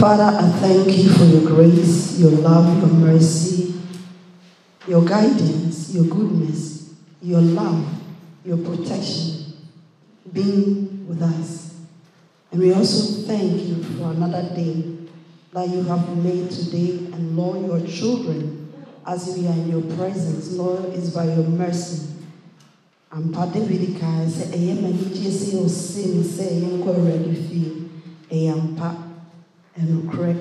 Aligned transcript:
Father, 0.00 0.34
I 0.34 0.48
thank 0.60 0.96
you 0.96 1.10
for 1.12 1.24
your 1.24 1.42
grace, 1.42 2.18
your 2.18 2.30
love, 2.30 2.78
your 2.78 2.88
mercy, 2.88 3.74
your 4.88 5.04
guidance, 5.04 5.92
your 5.92 6.04
goodness, 6.04 6.94
your 7.20 7.42
love, 7.42 7.86
your 8.42 8.56
protection 8.56 9.52
being 10.32 11.06
with 11.06 11.20
us. 11.20 11.74
And 12.50 12.62
we 12.62 12.72
also 12.72 13.26
thank 13.26 13.62
you 13.62 13.82
for 13.98 14.12
another 14.12 14.42
day 14.54 14.96
that 15.52 15.68
you 15.68 15.82
have 15.82 16.16
made 16.16 16.50
today. 16.50 17.12
And 17.12 17.36
Lord, 17.36 17.66
your 17.66 17.86
children, 17.86 18.72
as 19.06 19.36
we 19.36 19.46
are 19.48 19.52
in 19.52 19.68
your 19.68 19.82
presence, 19.96 20.52
Lord, 20.52 20.94
is 20.94 21.10
by 21.14 21.24
your 21.24 21.44
mercy. 21.44 22.06
ampa 23.12 23.52
david 23.52 23.98
kaa 24.00 24.22
sɛ 24.24 24.54
ɛyɛ 24.54 24.74
m'anigye 24.80 25.30
sɛ 25.34 25.58
ɛyɛ 28.30 29.09
ɛnokorɛ 29.80 30.32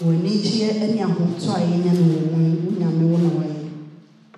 wɔanigyeɛ 0.00 0.94
ne 0.94 1.00
ahotɔ 1.06 1.50
a 1.54 1.60
yɛnya 1.70 1.92
no 1.98 2.04
wɔ 2.12 2.20
mu 2.32 2.38
yi 2.50 2.56
wonyame 2.66 3.04
wo 3.10 3.16
na 3.18 3.30
wayɛ. 3.38 3.60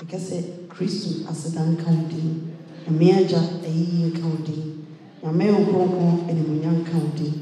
Ɛkɛ 0.01 0.19
sɛ 0.29 0.37
kristo 0.69 1.09
aseda 1.31 1.63
nka 1.73 1.89
wo 1.89 2.05
din. 2.11 2.53
Nyame 2.87 3.07
agya 3.19 3.41
ɛyiyie 3.65 4.13
nka 4.13 4.25
wo 4.29 4.37
din. 4.45 4.85
Nyame 5.23 5.45
wo 5.53 5.61
kronkron 5.65 6.29
animunya 6.29 6.71
nka 6.81 6.95
wo 7.01 7.09
din. 7.17 7.35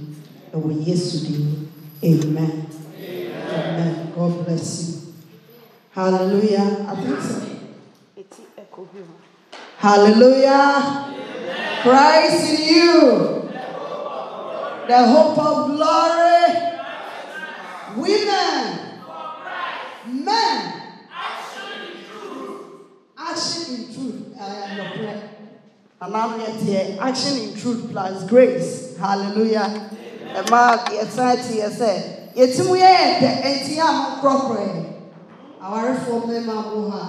Ɛwɔ 0.55 0.87
yesu 0.87 1.27
din. 1.27 1.69
Amen. 2.05 2.67
Amen. 3.55 4.13
God 4.15 4.45
bless 4.47 4.89
you. 4.89 4.95
Hallelujah. 5.91 6.87
I 6.89 6.95
think 7.03 7.21
so. 7.21 7.41
Eti 8.17 8.43
echo 8.57 8.87
here. 8.93 9.05
Hallelujah. 9.79 11.11
Christ 11.83 12.61
in 12.61 12.75
you. 12.75 13.51
The 14.87 14.99
hope 15.09 15.39
of 15.39 15.77
glory. 15.77 16.64
Women. 17.97 19.01
Men. 20.25 20.83
Action 23.17 23.75
in 23.75 23.95
truth. 23.95 24.35
I 24.39 24.47
am 24.47 24.71
uh, 24.71 24.83
your 24.83 24.93
prayer. 24.93 25.31
And 26.01 26.13
now 26.13 26.37
yet 26.37 26.61
here. 26.61 26.99
Action 27.01 27.39
in 27.39 27.57
truth 27.57 27.91
plus 27.91 28.29
grace. 28.29 28.97
Hallelujah. 28.99 29.91
Emma, 30.35 30.83
yɛsan 30.91 31.37
te 31.47 31.63
yɛ 31.63 31.69
sɛ 31.71 31.91
yɛtim 32.35 32.69
yɛ 32.75 32.93
dɛ 33.23 33.31
ɛnti 33.47 33.79
a 33.79 33.87
mo 33.93 34.05
korɔkorɔ 34.21 34.67
awarefoɔ 35.63 36.17
mmarima 36.27 36.55
mo 36.75 36.91
ha 36.91 37.03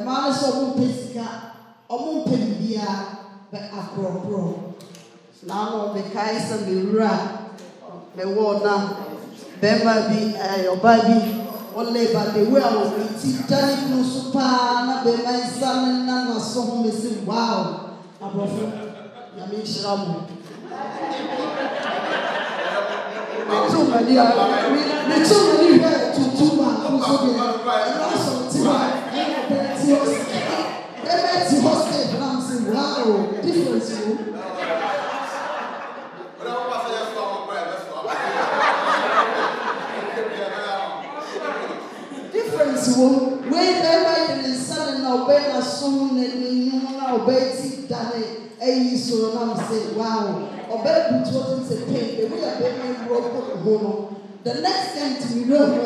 mmaa 0.00 0.26
no 0.26 0.32
sɛ 0.32 0.46
ɔmo 0.48 0.64
mpɛ 0.72 0.86
sika 0.96 1.26
ɔmo 1.90 2.24
mpɛ 2.24 2.34
biribiara 2.40 2.96
bɛ 3.52 3.58
akorɔkorɔ 3.78 4.52
na 5.46 5.54
ano 5.60 5.92
mekae 5.94 6.40
sɛ 6.40 6.56
mewura 6.64 7.12
mewɔ 8.16 8.62
na 8.64 8.74
bɛrima 9.62 9.94
bi 10.10 10.18
ɛɛ 10.46 10.58
ɔbaa 10.74 10.98
bi 11.06 11.14
ɔlɛ 11.78 12.02
ba 12.14 12.22
de 12.34 12.40
wo 12.50 12.56
a 12.58 12.70
wɔn 12.76 13.14
ti 13.20 13.28
dane 13.48 13.72
kunu 13.82 14.02
so 14.04 14.20
paa 14.34 14.84
na 14.86 14.94
bɛrima 15.04 15.32
nsa 15.38 15.68
ne 15.86 15.90
nam 16.06 16.22
n'aso 16.28 16.60
ho 16.66 16.74
mesi 16.82 17.08
waaw 17.28 17.62
aborɔfo 18.24 18.64
nyame 19.36 19.56
nhyira 19.62 19.92
mo 20.02 20.16
metu 23.48 23.78
m'ani 23.90 24.12
a 24.18 24.24
metu 25.08 25.36
m'ani 25.46 25.66
hwɛ 25.78 25.90
tuntum 26.14 26.50
baako 26.58 26.88
so 27.06 27.14
deɛ 27.22 27.32
ɛna 27.86 28.06
asɔ 28.14 28.32
ti 28.50 28.58
hɔ 28.66 28.72
a 28.74 28.86
ɛna 29.14 29.36
ɔbɛn 29.42 29.64
ti 29.78 29.86
hɔ 29.94 30.04
ti 31.48 31.56
hɔ 31.64 31.72
sɛ 31.86 31.98
nam 32.20 32.36
sɛ 32.46 32.54
waaw 32.74 33.06
wo. 33.06 33.18
Wo 42.98 43.06
wei 43.50 43.70
bɛrima 43.82 44.12
yɛ 44.26 44.34
ne 44.42 44.48
nsa 44.54 44.76
ne 44.86 44.98
na 45.02 45.10
ɔbɛn 45.18 45.42
n'asom 45.52 45.94
na 46.16 46.22
n'enyim 46.22 46.82
na 46.98 47.04
ɔbɛn 47.16 47.42
ti 47.56 47.68
dane 47.88 48.22
ɛyi 48.60 48.96
so 48.96 49.32
nam 49.34 49.50
sɛ 49.56 49.96
waaw 49.96 50.26
ɔbɛn 50.74 50.98
butu 51.10 51.32
ɔtun 51.40 51.60
sɛ 51.68 51.74
pain 51.88 52.08
ebi 52.22 52.36
yɛ 52.44 52.50
bɛrima 52.60 52.84
ewuro 52.92 53.28
kɔ 53.32 53.40
ne 53.48 53.54
ho 53.64 53.72
no 53.82 53.92
the 54.44 54.54
next 54.60 54.88
time 54.96 55.14
ti 55.20 55.34
mi 55.34 55.44
wura 55.44 55.66
hɔ 55.66 55.84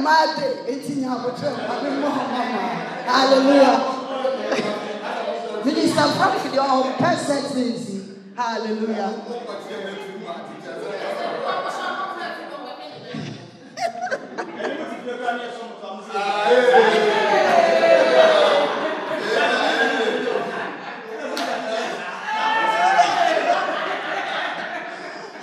and 0.00 0.06
then 0.06 0.14
I'm 0.16 0.36
mad. 0.36 0.68
It's 0.68 0.88
in 0.90 1.00
your 1.02 1.10
hotel. 1.10 1.54
Hallelujah. 3.06 3.76
Minister 5.64 6.08
Frank, 6.12 6.54
your 6.54 6.68
own 6.68 6.92
person. 6.94 8.00
Hallelujah. 8.36 9.12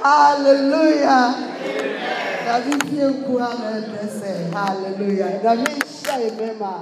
Hallelujah. 0.04 1.48
Dabi 2.48 2.74
fie 2.88 3.06
nkua 3.12 3.48
na 3.60 3.68
ɛdɛ 3.78 3.92
sɛ 3.92 3.97
hallelujah. 4.66 5.40
Dabi 5.44 5.64
nhyia 5.64 6.16
yɛ 6.24 6.30
mɛma. 6.38 6.74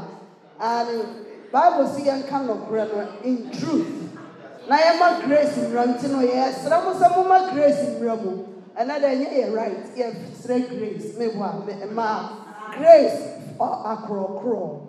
And 0.59 1.05
Bible 1.51 1.85
yɛn 1.99 2.27
ka 2.27 2.39
nɔkorɛ 2.39 2.83
no 2.91 3.07
in 3.23 3.51
truth. 3.51 4.11
Na 4.67 4.77
yɛ 4.77 4.99
ma 4.99 5.21
grace 5.25 5.57
mmira 5.57 5.85
nti 5.85 6.09
no 6.11 6.19
yɛ 6.19 6.51
srɛ 6.53 6.83
mo 6.83 6.93
sɛ 6.93 7.07
mo 7.15 7.53
grace 7.53 7.85
mmira 7.89 8.15
mu. 8.23 8.45
Ɛnɛ 8.77 8.99
dɛ 9.01 9.09
nyɛ 9.19 9.29
yɛ 9.33 9.55
right 9.55 9.95
yɛ 9.95 10.13
srɛ 10.41 10.69
grace 10.69 11.17
me 11.17 11.27
wa 11.27 11.53
me 11.65 11.73
grace 12.77 13.21
ɔ 13.59 13.67
akorɔkorɔ. 13.85 14.79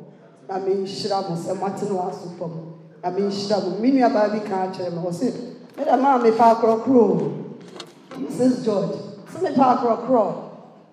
Na 0.49 0.59
me 0.59 0.75
nhyira 0.75 1.29
mo 1.29 1.37
sɛ 1.37 1.59
mo 1.59 1.67
ate 1.67 1.83
no 1.91 2.01
aso 2.09 2.29
fam. 2.39 2.75
Na 3.03 3.11
me 3.11 3.23
nhyira 3.23 3.63
mo. 3.63 3.79
Me 3.79 3.91
nua 3.93 4.13
baa 4.13 4.29
bi 4.29 4.41
ka 4.41 4.67
akyerɛ 4.69 4.93
me 4.93 5.03
ɔsɛ 5.03 5.33
me 5.77 5.85
dɛ 5.85 6.01
maa 6.01 6.19
me 6.19 6.31
pa 6.33 6.55
akorɔkorɔ 6.55 6.97
o. 6.97 7.33
Mrs. 8.17 8.65
George, 8.65 8.97
sɛ 9.35 9.43
me 9.43 9.55
pa 9.55 9.77
akorɔkorɔ. 9.77 10.35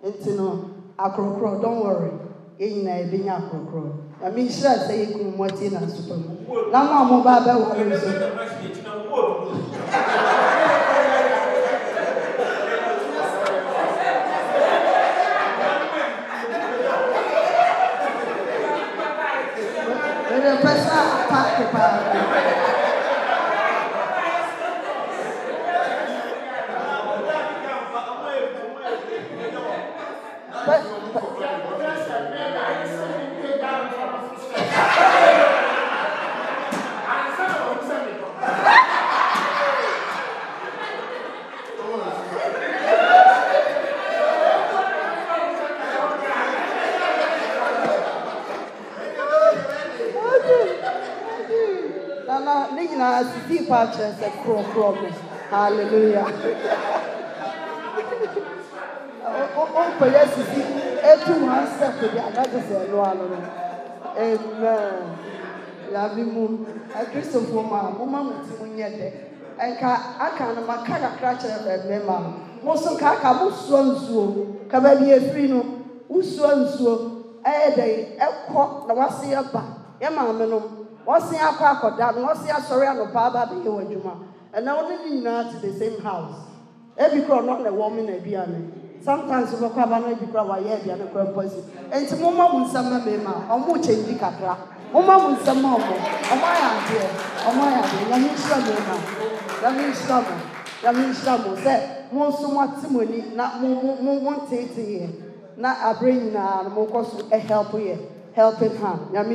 Nti 0.04 0.36
no 0.36 0.73
akorɔkorɔ 0.98 1.62
don't 1.62 1.80
worry. 1.84 2.12
Yɛn 2.60 2.70
nyinaa 2.74 3.00
yɛbɛnya 3.02 3.34
akorɔkorɔ. 3.40 3.90
Na 4.22 4.30
me 4.30 4.44
nhyira 4.44 4.74
sɛ 4.86 4.94
yɛ 4.94 5.06
kunu 5.14 5.32
mo 5.38 5.44
ate 5.46 5.70
na 5.72 5.80
aso 5.80 6.02
fam. 6.08 6.24
Na 6.72 6.84
mo 6.84 6.94
a 7.02 7.04
mo 7.06 7.22
ba 7.24 7.42
bɛware 7.42 7.86
nso. 7.90 8.12
Mede 20.30 20.52
pɛ 20.64 20.72
sɛ 20.86 20.96
apaake 21.20 22.13
pa 53.70 53.80
kyerɛ 53.94 54.12
sɛ 54.20 54.28
korɔkorɔ 54.42 54.92
me. 55.02 55.10
Hallelujah. 55.50 56.28
Ɔmpɛyɛ 59.82 60.22
sisi 60.34 60.62
etu 61.12 61.34
one 61.46 61.68
step 61.68 61.94
bi 62.00 62.20
agagye 62.28 62.60
sɛ 62.68 62.76
ɛno 62.84 62.98
ano 63.12 63.24
no 63.32 63.40
amen. 64.18 65.18
Yabi 65.94 66.24
mu 66.24 66.66
akristofoɔ 66.96 67.64
mu 67.70 67.76
a 67.76 67.92
moma 67.98 68.24
mo 68.24 68.34
ti 68.46 68.54
mo 68.60 68.66
nyɛ 68.66 68.90
dɛ 68.98 69.08
nka 69.72 69.92
aka 70.20 70.54
no 70.56 70.62
maka 70.66 70.94
kakra 70.94 71.36
kyerɛ 71.38 71.86
mmarima 71.86 72.18
no 72.24 72.30
mo 72.64 72.74
nso 72.74 72.96
nka 72.96 73.08
aka 73.18 73.34
mo 73.34 73.50
soɔ 73.50 73.82
nsuo. 73.92 74.68
Ka 74.70 74.80
baabi 74.80 75.12
efiri 75.12 75.50
no 75.50 75.62
wosoɔ 76.10 76.52
nsuo. 76.64 76.94
Ɛyɛ 77.44 77.68
dɛ 77.76 77.86
ɛkɔ 78.20 78.88
na 78.88 78.94
wase 78.94 79.28
ɛba 79.36 79.62
yɛ 80.02 80.10
maame 80.16 80.46
no 80.50 80.83
wɔse 81.06 81.36
akɔ 81.38 81.64
akɔda 81.74 82.12
no 82.16 82.20
wɔse 82.28 82.48
asɔre 82.50 82.88
anɔpa 82.88 83.20
aba 83.28 83.40
abɛyɛ 83.46 83.70
wɔ 83.70 83.82
adwuma 83.84 84.14
ɛna 84.56 84.72
wɔde 84.78 84.94
ne 85.04 85.10
nyinaa 85.16 85.44
te 85.52 85.58
the 85.68 85.74
same 85.80 85.98
house. 86.02 86.36
Ebi 86.98 87.22
kura 87.26 87.40
ɔno 87.42 87.54
na 87.64 87.70
ɛwɔ 87.70 87.92
mi 87.96 88.02
na 88.04 88.14
aduane 88.14 88.60
sometimes 89.04 89.50
wobɛkɔ 89.52 89.80
aba 89.84 90.00
no 90.00 90.08
ebi 90.16 90.26
kura 90.32 90.44
wayɛ 90.44 90.72
aduane 90.80 91.06
kura 91.12 91.26
mpo 91.26 91.42
si 91.50 91.62
nti 91.92 92.16
mo 92.20 92.32
ma 92.32 92.48
mo 92.52 92.60
nsɛm 92.66 92.84
ma 92.90 93.00
mmarima 93.00 93.34
ɔmo 93.50 93.74
kyɛnji 93.84 94.16
kakra. 94.20 94.56
Mo 94.94 95.00
ma 95.02 95.18
mo 95.18 95.30
nsɛm 95.36 95.58
ma 95.62 95.70
ɔmo 95.76 95.96
ɔmo 96.32 96.46
ayɛ 96.54 96.68
adeɛ 96.78 97.06
ɔmo 97.50 97.62
ayɛ 97.66 97.80
adeɛ 97.82 98.04
nyame 100.84 101.02
nhyira 101.08 101.34
mo 102.12 102.22
nso 102.30 102.48
mo 102.52 102.60
ate 102.62 102.88
na 103.36 103.46
na 109.18 109.30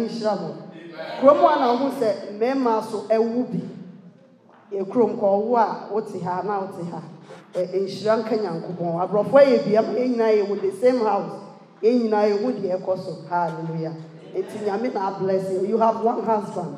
kurom 1.21 1.45
a 1.45 1.59
na 1.59 1.67
ɔmo 1.75 1.91
sɛ 1.99 2.33
mmarima 2.33 2.83
so 2.83 3.07
ɛwo 3.09 3.51
bi. 3.51 3.61
Yɛ 4.73 4.85
kurom 4.89 5.17
kɔ 5.19 5.27
ɔwo 5.27 5.57
a 5.57 5.93
wote 5.93 6.21
ha 6.23 6.43
na 6.43 6.61
wote 6.61 6.85
ha. 6.91 7.03
Nhyira 7.55 8.17
nka 8.23 8.37
nyankopɔn. 8.37 9.01
Aborɔfo 9.01 9.39
yɛ 9.41 9.65
bi 9.65 9.77
ama 9.77 9.93
yɛn 9.93 10.11
nyinaa 10.13 10.33
yɛ 10.37 10.47
wɔ 10.49 10.61
the 10.61 10.73
same 10.81 11.01
house. 11.01 11.33
Yɛn 11.83 12.01
nyinaa 12.03 12.29
yɛ 12.29 12.43
ho 12.43 12.53
deɛ 12.53 12.79
ɛkɔ 12.81 13.05
so. 13.05 13.17
Hallelujah. 13.29 13.95
Eti 14.35 14.59
nyame 14.65 14.93
na 14.93 15.19
bless 15.19 15.51
you. 15.53 15.67
You 15.67 15.79
have 15.79 16.01
one 16.03 16.23
husband. 16.25 16.77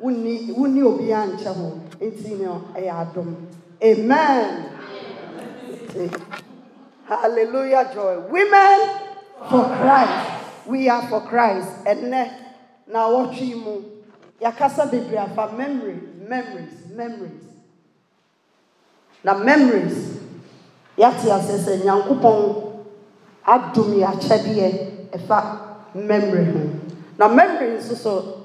Wunni 0.00 0.54
wunni 0.54 0.80
obiara 0.82 1.26
nkyɛ 1.32 1.54
ho. 1.54 1.80
Eti 2.00 2.34
no 2.40 2.62
ɛyɛ 2.74 2.92
adom. 3.12 3.34
Amen. 3.82 4.70
Hallelujah 7.06 7.90
joy. 7.92 8.18
Women 8.30 8.80
for 9.50 9.64
christ. 9.64 10.30
We 10.66 10.88
are 10.88 11.02
for 11.08 11.20
christ. 11.22 11.68
Ɛnɛ 11.84 12.43
na 12.86 13.08
wɔtwe 13.08 13.54
mu 13.56 13.82
yakasa 14.40 14.86
bebree 14.90 15.18
afa. 15.18 15.52
Memory 15.56 15.98
memories 16.28 16.86
memories. 16.94 17.44
Na 19.22 19.34
memories. 19.34 20.18
Yate 20.96 21.30
ase 21.30 21.58
sɛ 21.64 21.84
nyankopɔn 21.84 22.38
adom 23.46 23.90
yɛ 23.94 24.06
akyɛdeɛ 24.12 25.10
ɛfa 25.12 25.58
memory 25.94 26.44
ho. 26.44 26.60
Na 27.18 27.28
memory 27.28 27.78
nso 27.78 27.96
so 27.96 28.44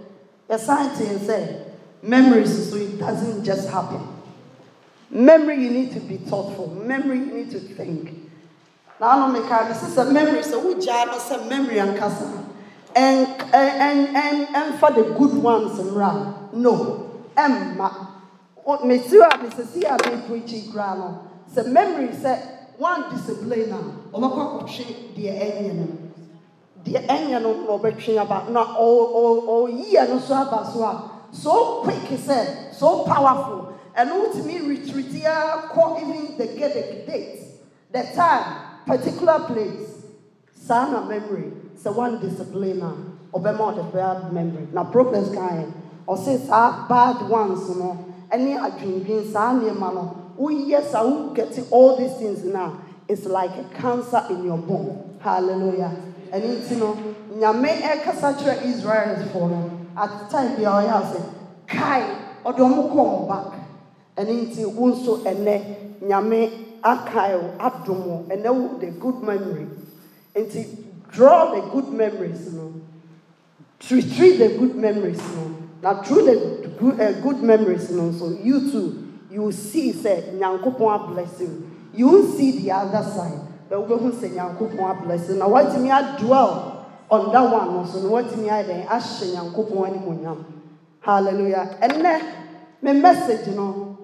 yɛsan 0.50 0.98
te 0.98 1.06
sɛ 1.06 1.66
memories 2.02 2.70
so 2.70 2.78
it 2.78 2.98
doesn't 2.98 3.44
just 3.44 3.70
happen. 3.70 4.02
Memory 5.12 5.64
you 5.64 5.70
need 5.72 5.92
to 5.94 6.00
be 6.00 6.18
thoughtful. 6.18 6.68
Memory 6.68 7.18
you 7.20 7.26
need 7.26 7.52
to 7.52 7.60
think. 7.60 8.14
Na 9.00 9.14
ano 9.14 9.34
meka 9.34 9.68
ne 9.68 9.74
sɛ 9.76 9.88
sɛ 9.94 10.12
memory. 10.12 10.42
Sɛ 10.42 10.58
wogyaa 10.64 11.06
no 11.08 11.18
sɛ 11.18 11.48
memory 11.50 11.78
and 11.80 11.98
ankasa 11.98 12.46
and 13.00 13.28
and 13.54 14.16
and 14.16 14.56
and 14.56 14.80
for 14.80 14.92
the 14.92 15.04
good 15.18 15.34
ones 15.42 15.80
mmra 15.80 16.54
no. 16.54 17.06
Ɛmma 17.36 17.90
mesi 18.84 19.18
a 19.18 19.38
mesesi 19.38 19.84
a 19.84 19.96
mepreachi 19.98 20.72
koraa 20.72 20.98
no. 20.98 21.20
Sɛ 21.54 21.72
memory 21.72 22.10
sɛ 22.10 22.38
one 22.78 23.10
discipline 23.12 23.72
a 23.72 23.80
ɔbɛkɔ 24.18 24.40
akɔtwe 24.46 24.86
deɛ 25.16 25.32
ɛnyɛ 25.46 25.74
no. 25.76 25.88
Deɛ 26.84 27.08
ɛnyɛ 27.08 27.42
no 27.42 27.54
na 27.54 27.72
ɔbɛtwe 27.78 28.18
aba 28.20 28.52
na 28.52 28.64
no 30.08 30.20
so 30.20 30.34
aba 30.34 30.70
so 30.72 30.84
a 30.84 31.12
so 31.32 31.82
quick 31.84 32.20
so 32.74 33.04
powerful. 33.06 33.74
And 33.96 34.10
ɛno 34.10 34.28
wotumi 34.28 34.68
retreat 34.68 35.24
a 35.24 35.70
kɔ 35.72 36.02
even 36.02 36.38
the 36.38 36.48
get 36.48 36.74
the 36.74 37.12
date 37.12 37.40
the 37.92 38.04
time 38.14 38.46
particular 38.86 39.40
place 39.48 40.04
saa 40.54 40.92
na 40.92 41.06
memory 41.06 41.52
sɛ 41.84 41.96
one 41.96 42.20
discipline 42.20 42.82
ah. 42.84 42.94
a 43.34 43.38
ɔbɛma 43.40 43.74
ɔde 43.74 43.94
bad 43.94 44.34
memory. 44.34 44.68
Na 44.74 44.84
progress 44.84 45.30
kan 45.34 45.50
yɛ 45.64 45.66
ɔse 46.08 46.48
saa 46.48 46.88
bad 46.88 47.30
ones 47.30 47.70
no 47.78 47.98
ɛne 48.32 48.58
adwendwen 48.60 49.32
saa 49.32 49.54
nneɛma 49.54 49.94
no 49.94 50.16
woyɛ 50.40 50.84
saa 50.84 51.34
get 51.34 51.58
all 51.72 51.96
these 51.96 52.14
things 52.18 52.44
now 52.44 52.74
it's 53.08 53.26
like 53.26 53.52
a 53.58 53.64
cancer 53.76 54.24
in 54.30 54.44
your 54.44 54.58
bone. 54.58 55.18
Hallelujah. 55.20 55.92
Ɛne 56.32 56.58
nti 56.62 56.78
no 56.80 56.96
nyame 57.38 57.70
ɛkasa 57.82 58.34
kyerɛ 58.38 58.62
israelfoɔ 58.64 59.50
no 59.50 59.70
at 59.98 60.30
time 60.30 60.56
bi 60.56 60.64
a 60.64 60.70
ɔyɛ 60.70 61.02
ase 61.02 61.22
kae 61.68 62.04
ɔde 62.46 62.58
ɔmo 62.60 62.92
kɔ 62.92 63.00
ɔmo 63.00 63.28
back 63.28 63.54
ɛne 64.18 64.48
nti 64.52 64.66
wo 64.76 64.88
nso 64.88 65.18
ɛnɛ 65.24 65.62
nyame 66.02 66.50
akae 66.84 67.36
wo 67.42 67.50
adom 67.60 68.06
wo 68.06 68.24
ɛnɛ 68.30 68.50
wo 68.54 68.78
the 68.80 68.88
good 68.92 69.22
memory. 69.24 69.68
Nti 70.36 70.89
draw 71.12 71.56
the 71.56 71.62
good 71.72 71.88
memories 71.88 72.54
no 72.54 72.74
retrieve 73.92 74.40
the 74.40 74.50
good 74.58 74.76
memories 74.76 75.22
no 75.36 75.56
na 75.82 76.02
through 76.04 76.26
the 76.26 76.70
good, 76.80 77.00
uh, 77.00 77.12
good 77.22 77.42
memories 77.42 77.90
no 77.92 78.12
so 78.12 78.30
you 78.44 78.72
too 78.72 79.10
you 79.32 79.42
will 79.42 79.52
see 79.52 79.92
say 79.92 80.32
nyankopɔn 80.34 81.14
bless 81.14 81.40
you 81.40 81.70
you 81.94 82.08
won't 82.08 82.38
see 82.38 82.60
the 82.60 82.72
other 82.72 83.04
side 83.04 83.40
but 83.70 83.80
wobɛhu 83.88 84.12
sɛ 84.12 84.30
nyankopɔn 84.34 85.04
bless 85.04 85.30
you 85.30 85.36
na 85.36 85.48
watumi 85.48 85.90
adwell 85.90 86.86
on 87.12 87.32
that 87.32 87.42
one 87.42 87.74
no 87.74 87.86
so 87.86 88.02
na 88.02 88.10
watumi 88.10 88.50
ayɛ 88.50 88.66
dɛn 88.66 88.88
ahyɛ 88.88 89.34
nyankopɔn 89.34 89.90
animonyam. 89.90 90.46
Hallelujah. 91.02 91.78
Ɛnɛ 91.82 92.22
me 92.82 92.94
message 92.94 93.48
no 93.56 93.98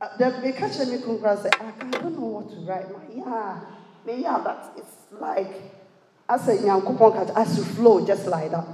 uh, 0.00 0.08
the 0.18 0.24
meka 0.24 0.68
kyerɛ 0.68 0.90
me 0.90 0.98
kunkura 0.98 1.36
sɛ 1.36 1.50
I 1.60 2.00
don't 2.00 2.18
know 2.18 2.26
what 2.26 2.50
to 2.50 2.56
write. 2.66 2.90
My 2.90 3.14
yeah 3.14 3.60
yeah 4.06 4.38
but 4.42 4.72
it's 4.76 4.96
like 5.20 5.75
asɛ 6.28 6.62
nyankopɔn 6.64 7.12
ka 7.12 7.40
as 7.40 7.58
you 7.58 7.64
flow 7.64 8.04
just 8.04 8.26
like 8.26 8.50
that. 8.50 8.66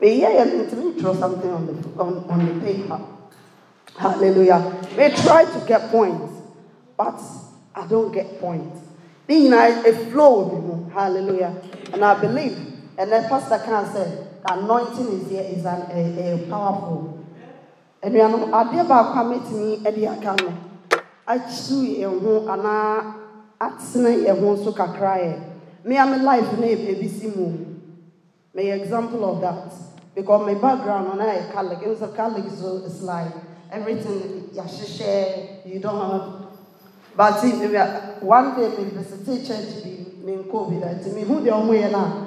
Me? 0.00 0.20
Yeah 0.20 0.30
yeah 0.30 0.44
ntumi 0.44 0.98
draw 0.98 1.14
something 1.14 1.50
on 1.50 1.66
the 1.66 1.72
on, 2.00 2.24
on 2.28 2.46
the 2.46 2.54
paper. 2.64 3.00
Hallelujah. 3.96 4.60
May 4.96 5.10
try 5.14 5.44
to 5.44 5.66
get 5.66 5.90
points 5.90 6.32
but 6.96 7.20
I 7.74 7.86
don't 7.86 8.12
get 8.12 8.40
points. 8.40 8.80
Ne 9.28 9.48
nyinaa 9.48 9.84
a 9.84 9.92
flow 10.10 10.88
hallelujah. 10.92 11.54
And 11.92 12.04
I 12.04 12.20
believe 12.20 12.56
and 12.98 13.10
then 13.10 13.28
pastor 13.28 13.58
can 13.58 13.92
say 13.92 14.26
the 14.44 14.52
anointing 14.52 15.20
is 15.20 15.30
here 15.30 15.42
is 15.42 15.64
an 15.64 15.82
a, 15.90 16.34
a 16.34 16.46
powerful. 16.48 17.24
Anuanom 18.02 18.50
adeɛ 18.52 18.86
baako 18.86 19.18
a 19.18 19.24
mɛtumi 19.24 19.82
de 19.82 20.06
aka 20.06 20.36
no 20.42 20.52
akyiw 21.26 21.82
yɛn 22.00 22.20
ho 22.22 22.46
anaa 22.46 23.14
atene 23.58 24.22
yɛn 24.22 24.38
ho 24.40 24.54
nso 24.54 24.72
kakra 24.72 25.18
yɛ 25.18 25.55
me 25.86 25.96
a 25.96 26.04
me 26.04 26.18
life 26.18 26.58
na 26.58 26.66
ebi 26.66 27.08
si 27.08 27.28
mu 27.28 27.46
may 28.52 28.72
example 28.72 29.24
of 29.24 29.40
that. 29.40 29.72
Because 30.14 30.46
my 30.46 30.54
background 30.54 31.08
on 31.08 31.20
I 31.20 31.46
Catholic 31.52 31.86
was 31.86 32.02
a 32.02 32.08
Catholic 32.08 32.50
so 32.50 32.82
it's 32.84 33.02
like 33.02 33.32
everything 33.70 34.50
yahyehyɛ 34.52 35.66
you 35.66 35.78
don't 35.78 35.96
have 36.10 36.46
but 37.16 37.40
one 38.22 38.56
day 38.56 38.68
me 38.76 38.90
visit 38.90 39.46
church 39.46 39.84
bi 39.84 39.90
me 40.26 40.42
nkɔ 40.42 40.70
bi 40.70 40.80
that 40.80 41.14
me 41.14 41.22
who 41.22 41.40
the 41.40 41.50
ɔmo 41.50 41.72
yɛ 41.72 41.90
na 41.92 42.26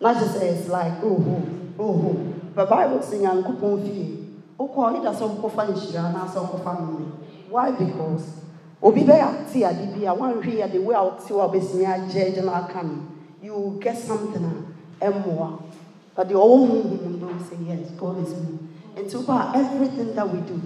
na 0.00 0.14
kyerɛ 0.14 0.28
sɛ 0.28 0.42
it's 0.42 0.68
like 0.68 0.94
oh 1.02 1.16
oh 1.16 1.42
oh 1.78 1.84
oh. 1.84 2.16
But 2.54 2.68
bible 2.68 2.98
sɛ 2.98 3.20
nyankopɔn 3.20 3.82
fie 3.84 4.26
wokɔ 4.58 4.98
ida 4.98 5.12
sɛ 5.12 5.24
wokɔfa 5.30 5.62
nhyira 5.68 6.10
anaasɛ 6.10 6.38
wokɔfa 6.42 6.72
nnome 6.80 7.12
why? 7.50 7.72
Because 7.72 8.44
obi 8.82 9.04
bɛyɛ 9.04 9.26
ate 9.28 9.64
ade 9.64 9.86
bi 9.94 10.06
a 10.06 10.14
woanhwɛ 10.14 10.52
yɛ 10.60 10.72
the 10.72 10.78
way 10.78 10.94
a 10.94 11.02
wote 11.04 11.20
wɔ 11.28 11.44
a 11.44 11.48
wobɛsimi 11.48 12.48
aka 12.48 12.82
no. 12.82 12.96
You 13.42 13.52
will 13.54 13.70
get 13.80 13.96
something 13.96 14.44
a 15.00 15.10
ɛmmoa 15.10 15.58
but 16.16 16.28
the 16.28 16.34
ɔwɔ 16.34 17.20
will 17.20 17.38
say 17.48 17.56
yes 17.66 17.90
god 17.98 18.18
is 18.22 18.34
me 18.34 18.58
nti 18.96 19.14
wobɔ 19.16 19.54
a 19.54 19.58
everything 19.58 20.14
that 20.14 20.28
we 20.32 20.40
do 20.40 20.60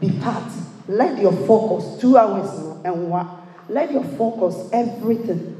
be 0.00 0.10
part. 0.20 0.50
Let 0.88 1.18
your 1.20 1.32
focus 1.46 2.00
two 2.00 2.16
hours 2.16 2.58
no 2.58 2.80
ɛnwa 2.84 3.26
let 3.68 3.92
your 3.92 4.04
focus 4.04 4.68
everything 4.72 5.56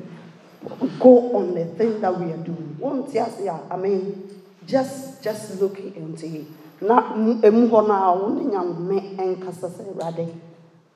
go 0.99 1.37
on 1.37 1.55
the 1.55 1.65
thing 1.77 2.01
that 2.01 2.19
we 2.19 2.33
are 2.33 2.37
doing. 2.39 2.77
Won't 2.79 3.15
ase 3.15 3.49
i 3.71 3.77
mean 3.77 4.29
just 4.67 5.23
just 5.23 5.61
look 5.61 5.79
into 5.79 6.27
it. 6.27 6.47
Na 6.81 7.15
emu 7.15 7.69
hɔ 7.69 7.87
no 7.87 7.95
a 7.95 8.19
wo 8.19 8.29
ne 8.35 10.33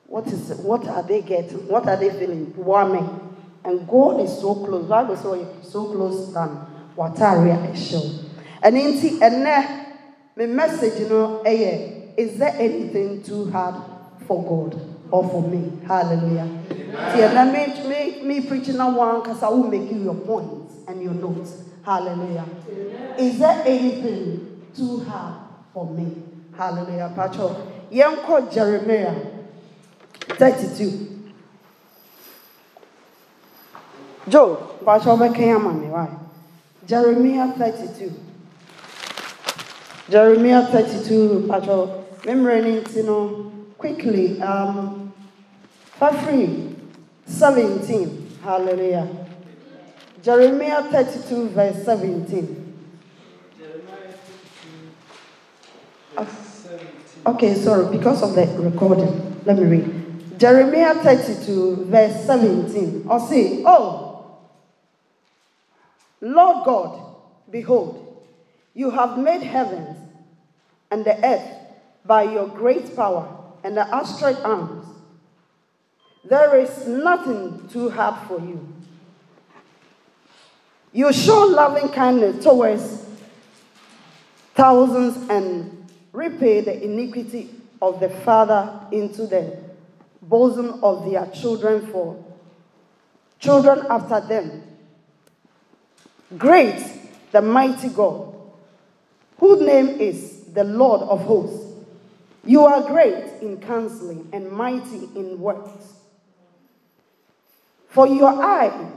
what 0.07 0.27
is 0.27 0.49
what 0.61 0.87
are 0.87 1.03
they 1.03 1.21
getting 1.21 1.67
what 1.67 1.87
are 1.87 1.97
they 1.97 2.09
feeling 2.09 2.53
me 2.93 3.09
and 3.65 3.87
god 3.87 4.19
is 4.19 4.39
so 4.39 4.55
close 4.55 4.85
bible 4.85 5.15
sɛ 5.15 5.25
ɔyɛ 5.25 5.45
oh, 5.45 5.63
so 5.63 5.85
close 5.91 6.33
than 6.33 6.49
wataare 6.95 7.51
a 7.51 7.57
ɛhyɛw 7.67 8.05
ɛne 8.63 8.81
nti 8.93 9.09
ɛnɛ 9.19 9.85
me 10.37 10.45
message 10.47 11.09
no 11.09 11.41
eh, 11.45 11.57
yɛ 11.57 11.95
is 12.17 12.37
there 12.37 12.55
anything 12.57 13.21
too 13.23 13.49
hard 13.51 13.75
for 14.25 14.41
God 14.43 14.79
or 15.11 15.27
for 15.29 15.41
me? 15.41 15.71
Hallelujah. 15.85 16.47
See, 17.13 17.19
let 17.21 17.51
me, 17.51 17.89
me, 17.89 18.23
me 18.23 18.47
preaching 18.47 18.79
on 18.79 18.95
one 18.95 19.21
because 19.21 19.43
I 19.43 19.49
will 19.49 19.67
make 19.67 19.91
you 19.91 20.01
your 20.01 20.15
points 20.15 20.75
and 20.87 21.01
your 21.01 21.13
notes. 21.13 21.63
Hallelujah. 21.83 22.45
Is 23.17 23.39
there 23.39 23.61
anything 23.65 24.65
too 24.75 25.03
hard 25.03 25.35
for 25.73 25.89
me? 25.89 26.23
Hallelujah. 26.57 27.11
Pacho. 27.15 27.71
Yanko 27.91 28.49
Jeremiah 28.49 29.34
32. 30.29 31.33
Joe, 34.27 34.77
Pacho 34.83 35.15
Bekayamani, 35.17 35.89
why? 35.89 36.09
Jeremiah 36.87 37.51
32. 37.53 38.13
Jeremiah 40.09 40.65
32, 40.67 41.47
Pacho. 41.49 42.05
Memory, 42.25 42.83
you 42.95 43.03
know, 43.03 43.51
quickly. 43.77 44.41
Um, 44.41 45.13
for 45.97 46.11
free. 46.13 46.75
17. 47.27 48.39
Hallelujah. 48.43 49.27
Jeremiah 50.23 50.83
32, 50.91 51.49
verse 51.49 51.85
17. 51.85 52.61
Okay, 57.27 57.55
sorry, 57.55 57.97
because 57.97 58.21
of 58.23 58.35
the 58.35 58.45
recording. 58.61 59.41
Let 59.45 59.57
me 59.57 59.65
read. 59.65 60.04
Jeremiah 60.37 60.95
32, 60.95 61.85
verse 61.85 62.25
17. 62.25 63.05
I'll 63.09 63.19
say, 63.19 63.63
Oh, 63.65 64.37
Lord 66.21 66.65
God, 66.65 67.15
behold, 67.49 68.23
you 68.73 68.89
have 68.89 69.17
made 69.17 69.41
heavens 69.41 69.97
and 70.91 71.05
the 71.05 71.23
earth 71.25 71.51
by 72.05 72.23
your 72.23 72.47
great 72.47 72.95
power 72.95 73.27
and 73.63 73.77
the 73.77 73.93
outstretched 73.93 74.41
arms. 74.41 74.85
There 76.23 76.59
is 76.59 76.87
nothing 76.87 77.67
too 77.69 77.89
hard 77.89 78.27
for 78.27 78.39
you. 78.39 78.67
You 80.91 81.11
show 81.13 81.45
loving 81.45 81.89
kindness 81.89 82.43
towards 82.43 83.05
thousands 84.55 85.29
and 85.29 85.87
repay 86.13 86.61
the 86.61 86.83
iniquity 86.83 87.49
of 87.81 87.99
the 87.99 88.09
father 88.09 88.79
into 88.91 89.27
the 89.27 89.64
bosom 90.29 90.83
of 90.83 91.09
their 91.09 91.27
children 91.27 91.87
for 91.87 92.23
children 93.39 93.85
after 93.89 94.21
them. 94.21 94.63
Great, 96.37 96.83
the 97.31 97.41
mighty 97.41 97.89
God, 97.89 98.33
whose 99.37 99.61
name 99.61 99.89
is 99.99 100.45
the 100.53 100.63
Lord 100.63 101.01
of 101.01 101.21
hosts. 101.21 101.73
You 102.43 102.65
are 102.65 102.81
great 102.81 103.41
in 103.41 103.59
counseling 103.59 104.29
and 104.33 104.51
mighty 104.51 105.09
in 105.15 105.39
works. 105.39 105.93
For 107.89 108.07
your 108.07 108.43
eyes 108.43 108.91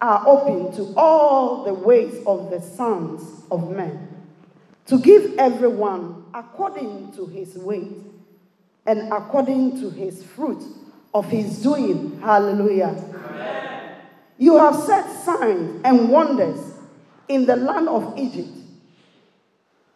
are 0.00 0.26
open 0.26 0.74
to 0.76 0.94
all 0.96 1.64
the 1.64 1.74
ways 1.74 2.22
of 2.26 2.50
the 2.50 2.60
sons 2.60 3.42
of 3.50 3.70
men, 3.70 4.08
to 4.86 4.98
give 4.98 5.34
everyone 5.38 6.24
according 6.34 7.12
to 7.12 7.26
his 7.26 7.56
weight 7.56 7.92
and 8.86 9.12
according 9.12 9.80
to 9.80 9.90
his 9.90 10.22
fruit 10.22 10.62
of 11.12 11.26
his 11.26 11.62
doing. 11.62 12.20
Hallelujah. 12.20 12.96
Amen. 13.14 13.96
You 14.38 14.58
have 14.58 14.76
set 14.76 15.24
signs 15.24 15.80
and 15.84 16.10
wonders 16.10 16.60
in 17.28 17.46
the 17.46 17.56
land 17.56 17.88
of 17.88 18.18
Egypt 18.18 18.48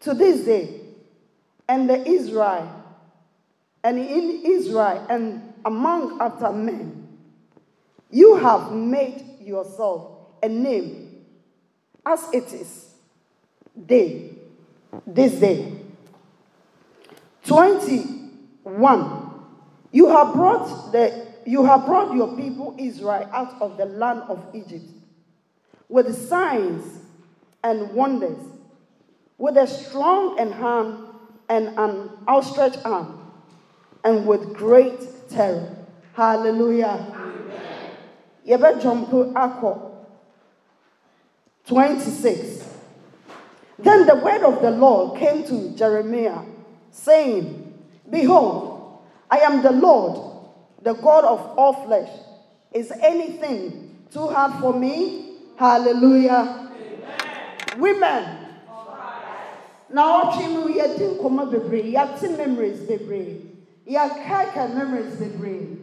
to 0.01 0.15
this 0.15 0.45
day, 0.45 0.81
and 1.69 1.91
the 1.91 2.07
Israel, 2.07 2.73
and 3.83 3.99
in 3.99 4.43
Israel, 4.45 5.07
and 5.11 5.53
among 5.65 6.21
after 6.21 6.53
men 6.53 7.09
you 8.11 8.37
have 8.37 8.73
made 8.73 9.25
yourself 9.41 10.13
a 10.43 10.49
name 10.49 11.25
as 12.07 12.27
it 12.33 12.53
is 12.53 12.95
day, 13.87 14.31
this 15.07 15.33
day. 15.35 15.75
21. 18.69 19.31
You 19.93 20.09
have 20.11 20.35
brought 20.35 20.93
the 20.93 21.27
you 21.47 21.65
have 21.65 21.87
brought 21.87 22.15
your 22.15 22.37
people 22.37 22.75
Israel 22.79 23.27
out 23.33 23.61
of 23.63 23.79
the 23.79 23.87
land 23.87 24.21
of 24.29 24.45
Egypt 24.55 24.85
with 25.89 26.29
signs 26.29 27.01
and 27.65 27.93
wonders, 27.93 28.39
with 29.39 29.57
a 29.57 29.67
strong 29.67 30.39
and 30.39 30.53
hand 30.53 30.99
and 31.49 31.69
an 31.79 32.11
outstretched 32.29 32.85
arm, 32.85 33.33
and 34.05 34.27
with 34.27 34.53
great 34.53 35.01
terror. 35.31 35.75
Hallelujah 36.13 37.19
yɛbɛdwɔmpo 38.49 39.33
akɔ 39.35 39.73
26 41.67 42.65
then 43.79 44.07
the 44.07 44.17
word 44.17 44.43
of 44.43 44.63
the 44.63 44.71
lord 44.71 45.19
came 45.19 45.45
to 45.45 45.69
jeremiah 45.77 46.41
saying 46.91 47.68
behold 48.11 49.01
i 49.31 49.39
am 49.39 49.63
the 49.63 49.73
lord 49.73 50.29
the 50.83 50.95
god 50.95 51.25
of 51.25 51.41
all 51.59 51.73
flesh. 51.85 52.09
Is 52.73 52.93
anything 53.03 53.97
too 54.13 54.29
hard 54.29 54.61
for 54.61 54.73
me? 54.73 55.39
Hallelujah. 55.57 56.71
Amen. 56.71 57.79
women 57.79 58.25
na 59.91 60.03
ɔtwe 60.21 60.45
mu 60.53 60.69
yɛdi 60.69 61.17
nkɔmɔ 61.17 61.51
bebree 61.51 61.93
yɛate 61.95 62.37
memories 62.37 62.81
bebree 62.81 63.41
yɛakaaka 63.89 64.75
memories 64.75 65.17
bebree 65.17 65.79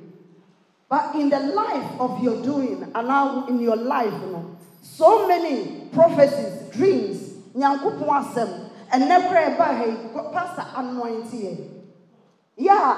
but 0.87 1.15
in 1.15 1.29
the 1.29 1.39
life 1.39 1.99
of 1.99 2.21
your 2.21 2.43
doing, 2.43 2.83
and 2.93 3.07
now 3.07 3.47
in 3.47 3.59
your 3.59 3.75
life, 3.75 4.13
you 4.13 4.31
know, 4.31 4.55
so 4.83 5.27
many 5.27 5.89
prophecies, 5.91 6.69
dreams, 6.71 7.17
nyankopɔn 7.57 8.07
asɛm, 8.07 8.69
and 8.91 9.09
never 9.09 9.35
ever 9.35 9.65
hey, 9.65 9.97
pastor 10.31 10.63
anointing. 10.75 11.74
Yeah, 12.57 12.95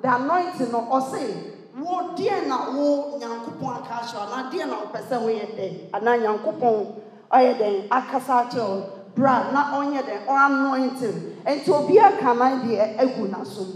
the 0.00 0.14
anointing 0.14 0.70
no 0.70 0.86
ɔse 0.86 1.56
wo 1.76 2.14
deɛ 2.16 2.46
na 2.46 2.70
wo 2.70 3.18
nyankopɔn 3.18 3.76
aka 3.76 3.94
ahyɛ 4.02 4.18
anaa 4.26 4.50
deɛ 4.50 4.66
na 4.68 4.76
wopɛ 4.82 5.00
sɛ 5.08 5.16
woyɛ 5.22 5.46
dɛn 5.56 5.90
anaa 5.92 6.16
nyankopɔn 6.18 6.86
ɔyɛ 7.32 7.58
dɛn 7.58 7.86
akasa 7.90 8.44
akyerɛ 8.44 9.14
bra 9.14 9.50
na 9.52 9.78
ɔnyɛ 9.78 10.02
dɛn 10.02 10.26
ɔanointing 10.26 11.18
nti 11.44 11.70
obi 11.70 11.98
aka 11.98 12.34
nan 12.34 12.62
deɛ 12.62 12.98
agu 12.98 13.26
n'asom 13.28 13.70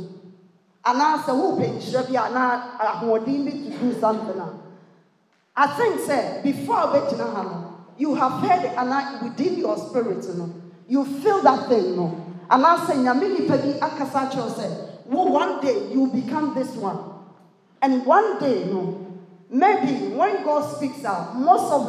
anaasɛ 0.85 1.33
wopɛ 1.35 1.67
nhyerɛ 1.79 2.07
bi 2.09 2.15
anaa 2.17 2.79
ahoɔden 2.79 3.45
bi 3.45 3.51
to 3.51 3.79
do 3.79 4.01
something 4.01 4.39
a 4.39 4.49
I 5.57 5.67
think 5.77 6.01
say 6.01 6.41
before 6.43 6.77
wobɛgyina 6.77 7.33
ha 7.35 7.43
no 7.43 7.75
you 7.97 8.15
have 8.15 8.33
heard 8.43 8.71
anaa 8.77 9.23
within 9.23 9.59
your 9.59 9.77
spirit 9.79 10.25
no 10.37 10.51
you 10.87 11.05
feel 11.05 11.41
that 11.43 11.69
thing 11.69 11.97
no. 11.97 12.21
Anaasɛ 12.51 12.95
nyame 13.03 13.39
nipa 13.39 13.57
bi 13.57 13.79
akasa 13.81 14.29
akyerɛw 14.29 14.51
sɛ 14.51 14.94
wo 15.07 15.25
one 15.25 15.61
day 15.61 15.93
you 15.93 16.09
become 16.09 16.55
this 16.55 16.75
one. 16.77 16.99
And 17.83 18.07
one 18.07 18.39
day 18.39 18.65
no 18.65 19.01
maybe 19.51 20.15
when 20.15 20.43
God 20.43 20.77
speaks 20.77 21.05
out 21.05 21.37
most 21.37 21.71
of 21.73 21.87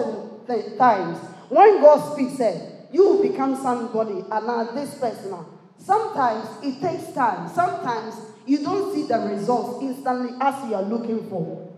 the 0.47 0.75
times 0.77 1.17
when 1.49 1.81
God 1.81 2.13
speaks 2.13 2.37
say 2.37 2.71
you 2.91 3.07
will 3.07 3.21
become 3.21 3.55
somebody 3.55 4.21
anaa 4.29 4.69
uh, 4.69 4.75
this 4.75 4.95
person 4.95 5.33
uh. 5.33 5.43
sometimes 5.79 6.47
it 6.63 6.81
takes 6.81 7.11
time. 7.13 7.49
Sometimes 7.49 8.15
you 8.45 8.63
don't 8.63 8.93
see 8.93 9.03
the 9.03 9.19
results 9.19 9.81
instantly 9.81 10.35
as 10.39 10.55
you 10.69 10.75
are 10.75 10.83
looking 10.83 11.29
for. 11.29 11.73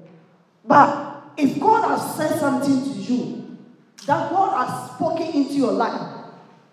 But 0.65 1.31
if 1.37 1.59
God 1.59 1.87
has 1.89 2.15
said 2.15 2.39
something 2.39 2.83
to 2.83 2.89
you, 2.89 3.57
that 4.05 4.29
God 4.31 4.51
has 4.55 4.91
spoken 4.91 5.27
into 5.27 5.53
your 5.53 5.71
life 5.71 6.01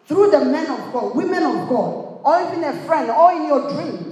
through 0.06 0.30
the 0.30 0.44
men 0.44 0.70
of 0.70 0.92
God, 0.92 1.14
women 1.14 1.42
of 1.42 1.68
God, 1.68 2.20
or 2.24 2.48
even 2.48 2.64
a 2.64 2.72
friend, 2.84 3.10
or 3.10 3.32
in 3.32 3.46
your 3.46 3.70
dreams, 3.72 4.03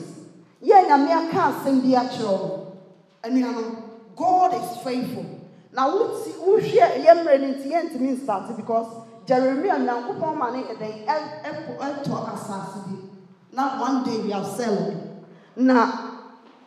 yeah, 0.63 0.87
I 0.89 1.29
can't 1.31 1.65
send 1.65 1.83
the 1.83 1.97
actual. 1.97 2.81
And 3.25 3.37
you 3.39 3.43
know, 3.51 3.85
God 4.17 4.55
is 4.55 4.83
faithful. 4.83 5.41
Now, 5.73 5.91
who 5.91 6.61
share 6.61 6.99
yam 6.99 7.27
ready 7.27 7.55
to 7.55 7.99
mean 7.99 8.19
started 8.21 8.57
because 8.57 9.07
Jeremiah 9.27 9.79
now 9.79 10.13
put 10.13 10.23
on 10.23 10.39
money 10.39 10.65
and 10.69 10.79
they 10.79 11.05
to 11.07 12.13
assassinate. 12.35 13.11
Not 13.53 13.81
one 13.81 14.05
day 14.05 14.19
we 14.19 14.33
are 14.33 14.45
selling 14.45 15.13
na 15.57 15.93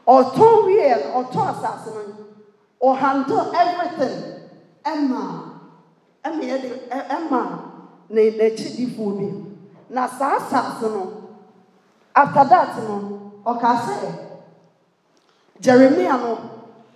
ɔtɔn 0.07 0.65
wie 0.65 0.93
ɔtɔ 1.19 1.41
asase 1.49 1.89
no 1.95 2.13
ɔhandle 2.81 3.53
everything 3.53 4.17
ɛma 4.83 5.21
ɛma 6.23 6.41
yɛde 6.43 6.89
ɛma 6.89 7.41
ne 8.09 8.31
n'akyidifoɔ 8.31 9.17
bi 9.17 9.27
na 9.89 10.07
saa 10.07 10.37
asase 10.37 10.83
no 10.89 11.29
after 12.15 12.43
that 12.45 12.77
no 12.83 13.33
ɔka 13.45 13.71
sɛ 13.85 13.95
jeremia 15.61 16.17
no 16.17 16.37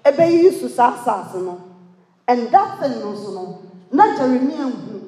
ɛbɛyi 0.03 0.60
so 0.60 0.68
saa 0.68 0.91
asase 0.96 1.36
no. 1.41 1.62
That 2.27 2.79
thing 2.79 3.00
no 3.00 3.15
so 3.15 3.32
no 3.32 3.62
na 3.91 4.15
jeremia 4.15 4.70
hu 4.70 5.00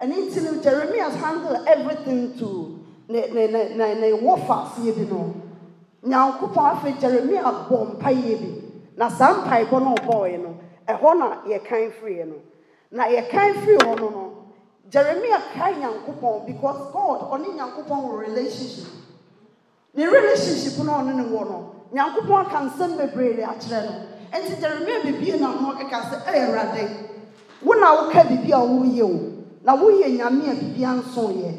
ɛne 0.00 0.14
nti 0.30 0.62
jeremia 0.62 1.10
handle 1.10 1.62
everything 1.66 2.38
to 2.38 2.78
ne 3.08 3.28
ne 3.32 3.46
ne 3.48 3.74
ne 3.76 3.94
ne 4.00 4.12
wɔ 4.12 4.46
fa 4.46 4.64
aseɛ 4.66 4.94
bi 4.96 5.04
no. 5.10 5.34
nyankopɔn 6.04 6.70
afei 6.72 6.98
jeremia 6.98 7.42
bɔ 7.68 7.96
mpaeɛ 7.98 8.40
bi. 8.40 8.62
Na 8.96 9.08
saa 9.08 9.34
mpaebɔ 9.44 9.80
no 9.82 9.94
ɔbɔɔeɛ 9.94 10.42
no 10.42 10.54
ɛhɔ 10.88 11.18
na 11.18 11.36
yɛkan 11.46 11.92
firiɛ 11.92 12.26
no. 12.28 12.36
Na 12.90 13.04
yɛkan 13.04 13.54
firi 13.62 13.76
hɔ 13.78 14.00
no 14.00 14.08
no 14.08 14.32
jeremia 14.90 15.38
kae 15.54 15.74
nyankopɔn 15.74 16.46
because 16.46 16.92
god 16.92 17.20
ɔne 17.30 17.54
nyankopɔn 17.56 18.00
wɔ 18.04 18.18
relationship. 18.26 18.99
Ne 19.94 20.06
relationship 20.06 20.78
no 20.84 20.92
ɔne 20.92 21.14
ne 21.16 21.22
wɔ 21.24 21.44
no 21.48 21.74
nyankopɔn 21.92 22.46
aka 22.46 22.58
nsɛm 22.70 22.96
bebree 22.96 23.36
de 23.36 23.42
akyerɛ 23.42 23.84
no. 23.84 23.92
Nti 24.32 24.60
jeremia 24.60 25.02
bibie 25.02 25.40
na 25.40 25.48
ho 25.48 25.72
ɛka 25.72 26.00
sɛ 26.10 26.24
ɛyɛ 26.24 26.46
awurade 26.46 26.88
wo 27.62 27.74
na 27.74 27.94
woka 27.94 28.22
biribi 28.24 28.52
a 28.52 28.58
woyɛ 28.58 29.02
o 29.02 29.44
na 29.64 29.76
woyɛ 29.76 30.16
nyame 30.16 30.50
a 30.50 30.54
biribia 30.54 31.02
nsoyɛ 31.02 31.52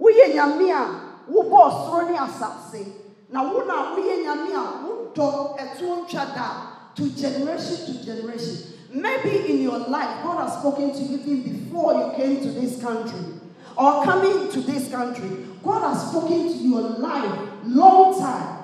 woyɛ 0.00 0.34
nyame 0.34 0.70
a 0.72 1.30
wobɔɔ 1.30 1.70
soro 1.84 2.08
ne 2.10 2.16
asase 2.16 2.86
na 3.30 3.42
wo 3.42 3.62
na 3.64 3.94
woyɛ 3.94 4.24
nyame 4.24 4.52
a 4.54 4.64
wodɔ 4.86 5.58
ɛtoɔ 5.58 6.06
ntwa 6.06 6.34
da 6.34 6.48
to 6.94 7.08
generation 7.10 7.76
to 7.86 8.04
generation. 8.04 8.56
Maybe 8.90 9.52
in 9.52 9.62
your 9.62 9.78
life 9.78 10.22
god 10.24 10.48
has 10.48 10.58
spoken 10.58 10.90
to 10.92 10.98
you 10.98 11.18
even 11.18 11.42
before 11.42 11.92
you 11.92 12.12
came 12.16 12.40
to 12.40 12.48
this 12.58 12.80
country 12.82 13.20
or 13.76 14.02
coming 14.02 14.50
to 14.50 14.60
this 14.62 14.90
country 14.90 15.28
god 15.68 15.82
has 15.94 16.08
spoken 16.08 16.48
to 16.48 16.58
your 16.64 16.80
life 16.80 17.48
long 17.64 18.18
time. 18.18 18.56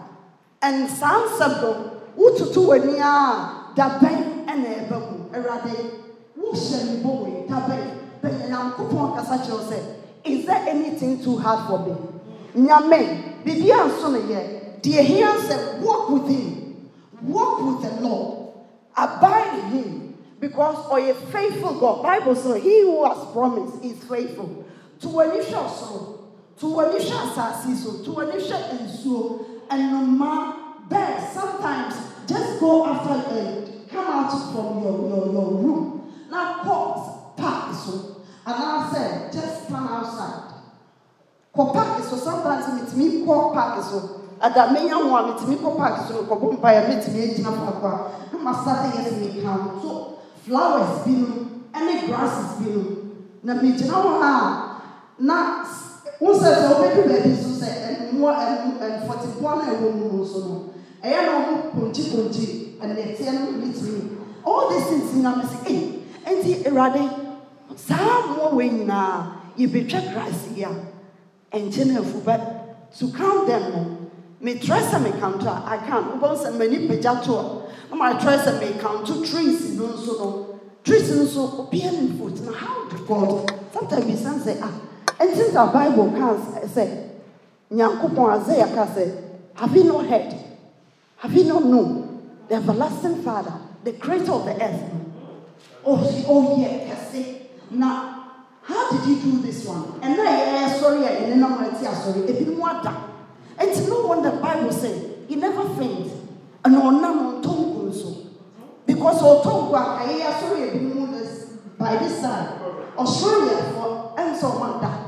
And 0.63 0.89
saa 0.89 1.21
nsɛm 1.29 1.61
no 1.61 1.71
wototo 2.17 2.61
w'ani 2.69 2.97
a 2.99 3.75
dabɛn 3.77 4.47
ɛna 4.49 4.69
ɛbɛ 4.81 4.97
mu 5.09 5.17
awurade 5.37 5.75
wohyɛ 6.39 6.79
me 6.89 6.95
bɔ 7.05 7.11
wei 7.23 7.47
dabɛn 7.49 7.85
bɛyɛ 8.23 8.49
nyankopɔn 8.49 9.17
kasa 9.17 9.37
kyerɛw 9.45 9.61
sɛ 9.69 9.79
is 10.25 10.47
there 10.47 10.65
anything 10.67 11.23
too 11.23 11.37
hard 11.37 11.69
for 11.69 11.79
me? 11.85 11.93
Nyame 12.57 13.45
biribia 13.45 13.85
nso 13.85 14.09
no 14.11 14.19
yɛ 14.21 14.81
deɛ 14.81 15.03
hia 15.05 15.29
sɛ 15.45 15.83
walk 15.83 16.09
with 16.09 16.29
him 16.29 16.89
walk 17.23 17.61
with 17.61 17.83
the 17.83 18.01
lord 18.01 18.55
abide 18.97 19.59
in 19.59 19.71
him 19.77 20.15
because 20.41 20.77
ɔyɛ 20.89 21.15
faithful 21.31 21.75
god? 21.75 22.03
Bible 22.03 22.35
sɛ 22.35 22.59
he 22.59 22.81
who 22.81 23.05
has 23.05 23.19
promised 23.35 23.85
is 23.85 23.99
faithful 24.05 24.65
to 25.01 25.09
w'ani 25.09 25.45
hwɛ 25.45 25.69
ɔsoro 25.69 26.24
to 26.59 26.67
w'ani 26.67 26.99
hwɛ 26.99 27.17
asase 27.25 27.77
so 27.77 28.03
to 28.05 28.11
w'ani 28.13 28.39
hwɛ 28.39 28.59
nsuo 28.85 29.45
ɛnoma 29.71 30.55
bɛɛ 30.89 31.33
sometimes 31.35 31.95
just 32.27 32.61
go 32.61 32.87
after 32.87 33.11
a 33.11 33.65
come 33.95 34.07
out 34.07 34.31
from 34.53 34.83
your 34.83 34.99
your 35.09 35.33
your 35.33 35.51
room. 35.63 36.11
Na 36.31 36.65
kɔ 36.65 36.77
park 37.37 37.75
so. 37.75 38.25
Anaasɛ 38.47 39.33
just 39.33 39.65
stand 39.65 39.89
outside. 39.89 40.51
Kɔ 41.55 41.73
park 41.73 42.03
so 42.05 42.17
sometimes 42.17 42.67
metumi 42.75 43.25
kɔ 43.25 43.55
park 43.55 43.83
so. 43.85 44.21
Ada 44.41 44.73
menya 44.73 44.95
ho 44.95 45.17
a 45.17 45.23
metumi 45.33 45.57
kɔ 45.57 45.77
park 45.77 46.09
so. 46.09 46.23
Nkɔbɔ 46.25 46.59
mpaeɛ 46.59 46.89
metumi 46.89 47.19
agyina 47.23 47.53
faako 47.53 47.87
a 47.87 47.97
na 48.33 48.39
masade 48.43 48.93
yɛ 48.97 49.03
sɛ 49.05 49.15
meka 49.21 49.53
ho 49.63 49.71
so 49.83 50.19
flowers 50.45 51.05
binom 51.07 51.63
ne 51.75 52.07
grasses 52.07 52.59
binom 52.59 52.89
na 53.43 53.55
megyina 53.55 53.95
hɔ 53.95 54.11
a 54.23 54.35
na 55.19 55.65
wo 56.21 56.33
sɛ 56.33 56.49
sɛ 56.55 56.69
wobɛdu 56.71 57.03
baabi 57.09 57.37
so 57.43 57.49
sɛ 57.61 57.69
mmoa 58.13 58.35
mfɔteboa 58.79 59.53
no 59.57 59.63
a 59.63 59.75
ɛwɔ 59.75 59.95
mu 59.97 60.19
no 60.19 60.25
so 60.25 60.39
no. 60.41 60.71
Ɛyɛ 61.05 61.21
na 61.27 61.33
ɔmo 61.39 61.55
ponkyiponkyi 61.75 62.79
ɛnɛteɛ 62.81 63.33
no 63.33 63.41
metumi 63.61 64.03
all 64.45 64.69
these 64.71 64.85
things 64.87 65.13
nyinaa 65.15 65.37
me 65.37 65.45
sɛ 65.45 65.59
ei 65.71 66.05
ɛnti 66.27 66.67
awurade 66.67 67.11
saa 67.77 68.23
mmoa 68.29 68.53
wei 68.55 68.71
nyinaa 68.71 69.27
yɛbɛtwa 69.59 70.13
grass 70.13 70.49
yi 70.55 70.63
a 70.65 70.71
ɛnkyɛ 71.53 71.87
no 71.93 72.01
afu 72.03 72.25
but 72.25 72.41
to 72.99 73.09
count 73.13 73.47
them 73.47 73.63
no 73.73 73.81
metrɛ 74.43 74.81
sɛ 74.81 74.99
mekanto 75.03 75.47
a 75.49 75.63
i 75.67 75.77
can 75.79 76.05
wobɛhu 76.05 76.37
sɛ 76.37 76.53
m'ani 76.57 76.89
pagya 76.89 77.23
to 77.25 77.33
a 77.35 77.63
na 77.91 77.97
matrɛ 77.97 78.39
sɛ 78.39 78.61
mekanto 78.61 79.25
trees 79.29 79.75
no 79.77 79.89
nso 79.89 80.19
no. 80.19 80.47
Trees 80.85 81.11
no 81.17 81.23
nso 81.25 81.43
obiara 81.67 81.97
ne 81.99 82.19
foot 82.19 82.41
na 82.45 82.53
how 82.53 82.87
do 82.91 82.99
god 83.09 83.51
sometimes 83.73 84.05
we 84.05 84.15
san 84.17 84.39
say 84.39 84.59
ah 84.63 84.71
ɛnti 85.19 85.43
sɛ 85.53 85.73
bible 85.73 86.13
ka 86.19 86.37
sɛ 86.75 86.85
nyankopɔn 87.71 88.41
isaiah 88.41 88.69
ka 88.75 88.87
have 89.55 89.77
you 89.77 89.85
not 89.85 90.07
heard? 90.07 90.35
Have 91.19 91.33
you 91.33 91.45
not 91.45 91.65
known? 91.65 92.21
The 92.49 92.57
everlasting 92.57 93.23
father 93.23 93.55
the 93.85 93.93
creator 93.93 94.33
of 94.33 94.45
the 94.47 94.63
earth. 94.63 94.83
Oh 95.85 96.25
oh 96.29 96.61
yeah 96.61 96.91
kɛse. 96.91 97.37
Na 97.71 98.25
how 98.63 98.91
did 98.91 99.07
you 99.07 99.17
do 99.17 99.43
this 99.43 99.67
one? 99.67 100.01
Ɛnna 100.01 100.25
yɛ 100.25 100.81
sɔre 100.81 101.07
a 101.07 101.11
yɛn 101.23 101.37
nam 101.37 101.59
ɛte 101.59 101.85
asɔre. 101.85 102.27
Ebinom 102.29 102.65
ada. 102.65 102.93
Ɛnti 103.59 103.89
no 103.89 104.07
wonder 104.07 104.33
bible 104.33 104.73
say 104.73 104.95
he 105.29 105.37
never 105.37 105.63
faint. 105.77 106.11
Ɛna 106.65 106.81
ɔnam 106.81 107.43
ɔntɔnko 107.43 107.89
nso 107.89 108.17
because 108.87 109.23
ɔtɔnko 109.23 109.75
a 109.75 109.99
ayɛ 110.01 110.25
asɔre 110.33 110.73
ebinom 110.73 111.05
by 111.79 111.97
this 111.97 112.21
side 112.21 112.49
ɔsɔre 112.97 113.49
yɛ 113.51 113.57
fɔ 113.75 113.85
ɛnso 114.17 114.47
ɔmo 114.51 114.65
ada 114.77 115.04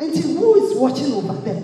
nti 0.00 0.22
who 0.34 0.64
is 0.64 0.76
watching 0.76 1.12
over 1.12 1.34
them 1.34 1.62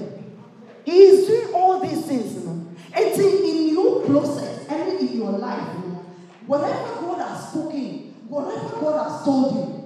he 0.85 1.03
is 1.03 1.27
doing 1.27 1.55
all 1.55 1.81
these 1.81 2.03
things 2.07 2.35
you 2.35 2.40
know 2.40 2.66
nti 2.92 3.25
in 3.51 3.75
your 3.75 4.05
process 4.07 4.66
and 4.68 5.01
in 5.01 5.16
your 5.16 5.33
life 5.33 5.68
you 5.75 5.90
know 5.90 6.05
whatever 6.46 7.01
God 7.01 7.18
has 7.27 7.49
spoken 7.49 8.14
whatever 8.29 8.68
God 8.81 8.96
has 9.05 9.25
told 9.25 9.55
you 9.55 9.77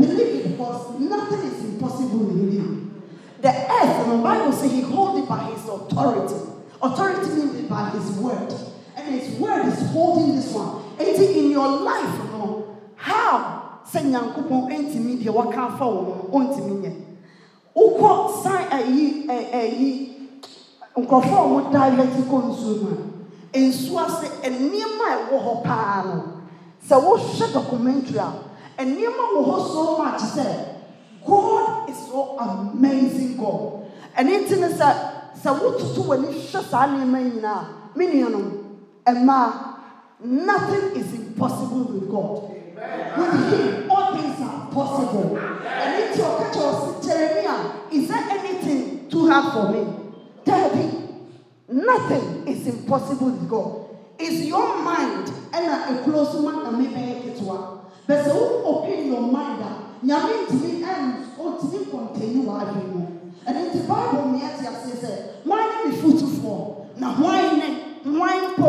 believe 0.00 0.46
it 0.46 0.50
because 0.50 0.98
nothing 0.98 1.40
is 1.40 1.64
impossible 1.64 2.18
with 2.20 2.52
him. 2.54 3.02
The 3.40 3.48
earth, 3.48 4.06
the 4.06 4.16
Bible 4.16 4.52
says 4.52 4.72
he 4.72 4.80
holds 4.80 5.22
it 5.22 5.28
by 5.28 5.44
his 5.44 5.66
authority. 5.68 6.34
Authority 6.82 7.30
means 7.30 7.68
by 7.68 7.90
his 7.90 8.10
word. 8.12 8.52
And 8.96 9.14
his 9.14 9.38
word 9.38 9.66
is 9.66 9.90
holding 9.90 10.36
this 10.36 10.52
one. 10.52 10.82
And 10.98 11.08
in 11.08 11.50
your 11.50 11.68
life, 11.68 12.18
you 12.18 12.30
know, 12.32 12.78
how 12.96 13.80
say 13.84 14.00
nyankopɔn 14.02 14.68
ntumi 14.68 15.22
deɛ 15.22 15.32
waka 15.32 15.60
afa 15.60 15.84
wɔ 15.84 16.30
no 16.30 16.74
nyɛ 16.82 17.09
wokɔ 17.76 18.42
san 18.42 18.62
ayi 18.72 19.26
ayi 19.52 19.90
nkurɔfoɔ 20.96 21.38
a 21.38 21.48
wɔn 21.52 21.72
divert 21.72 22.14
kɔ 22.30 22.36
nsuo 22.48 22.74
mu 22.82 22.90
a 23.54 23.58
nsuo 23.58 23.98
ase 24.06 24.26
nneɛma 24.50 25.04
a 25.10 25.16
ɛwɔ 25.18 25.38
hɔ 25.44 25.62
paa 25.64 26.02
no 26.04 26.16
sɛ 26.88 26.96
wohwɛ 27.04 27.52
documentary 27.52 28.18
a 28.18 28.82
nneɛma 28.84 29.24
wɔ 29.34 29.40
hɔ 29.48 29.56
so 29.72 29.98
much 29.98 30.20
sɛ 30.20 30.46
god 31.26 31.88
is 31.90 31.96
so 32.08 32.36
amazing 32.38 33.36
god. 33.36 33.84
Ɛne 34.16 34.32
nti 34.44 34.60
ne 34.60 34.68
sɛ 34.68 34.88
sɛ 35.42 35.50
wototo 35.60 36.00
w'ani 36.08 36.28
hwɛ 36.28 36.60
saa 36.70 36.86
nneɛma 36.86 37.18
yi 37.24 37.30
nyinaa 37.30 37.64
me 37.96 38.06
nuanom 38.06 38.46
mmaa 39.06 39.52
nothing 40.22 40.96
is 41.00 41.12
impossible 41.14 41.84
with 41.92 42.10
god. 42.10 42.42
With 43.16 43.34
him 43.52 43.90
all 43.90 44.14
things 44.16 44.40
are 44.40 44.66
possible. 44.72 45.36
Ɛne 45.36 45.99
is 47.92 48.08
there 48.08 48.24
anything 48.30 49.08
too 49.08 49.28
hard 49.28 49.52
for 49.52 49.72
me? 49.72 49.92
Dabi 50.44 51.08
nothing 51.68 52.46
is 52.48 52.66
impossible 52.66 53.30
with 53.30 53.48
god. 53.48 53.86
Is 54.18 54.46
your 54.46 54.82
mind 54.82 55.26
ɛna 55.52 55.86
ekuro 55.90 56.24
so 56.30 56.42
ma 56.42 56.52
na 56.62 56.70
mebɛyɛ 56.70 57.22
ketewa 57.22 57.80
bɛsɛ 58.08 58.30
wo 58.34 58.62
open 58.64 59.06
your 59.06 59.20
mind 59.20 59.60
a 59.62 59.70
nyame 60.06 60.46
ntumi 60.46 60.84
ɛn 60.84 61.02
ɔntumi 61.38 61.78
kɔntɛni 61.90 62.44
w'adwene 62.46 62.92
mu 62.92 63.06
ɛne 63.46 63.60
nti 63.68 63.78
bible 63.88 64.22
mmea 64.28 64.50
te 64.58 64.66
aseɛ 64.66 64.94
sɛ 65.02 65.10
hwan 65.44 65.64
ne 65.68 65.90
ne 65.90 65.96
fotufoɔ 65.96 66.58
na 67.00 67.08
hwan 67.14 67.58
ne 67.58 67.68
hwan 68.04 68.38
mpo 68.52 68.68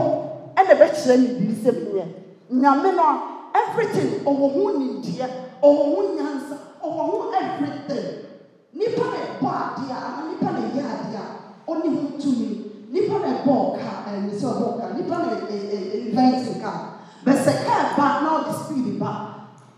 ɛna 0.55 0.71
ɛbɛkyerɛ 0.75 1.17
ne 1.19 1.27
biribi 1.27 1.55
sɛ 1.63 1.71
menyɛ 1.71 2.05
nyame 2.51 2.95
no 2.95 3.03
a 3.03 3.13
everything 3.61 4.23
ɔwɔ 4.25 4.45
ho 4.53 4.71
nimdeɛ 4.79 5.27
ɔwɔ 5.61 5.83
ho 5.95 6.01
nyansa 6.15 6.57
ɔwɔ 6.83 7.01
ho 7.11 7.31
everything 7.41 8.30
nipa 8.73 9.03
na 9.11 9.17
ɛbɔ 9.27 9.47
adeɛ 9.61 9.91
a 9.91 9.97
ana 10.07 10.21
nipa 10.29 10.49
na 10.51 10.59
ɛyɛ 10.67 10.83
adeɛ 10.93 11.17
a 11.21 11.25
ɔne 11.71 11.87
ho 11.95 12.01
tumi 12.21 12.47
nipa 12.91 13.15
na 13.19 13.27
ɛbɔ 13.37 13.51
ɔka 13.67 13.91
ɛne 14.07 14.31
sɛ 14.39 14.45
ɔbɔ 14.51 14.65
ɔka 14.71 14.85
nipa 14.97 15.15
na 15.17 15.27
ɛvɛnti 15.35 16.61
kaa 16.61 16.79
bɛsɛ 17.25 17.51
kaa 17.65 17.83
ba 17.97 18.05
na 18.23 18.29
ɔde 18.37 18.53
speed 18.63 18.99
ba 18.99 19.11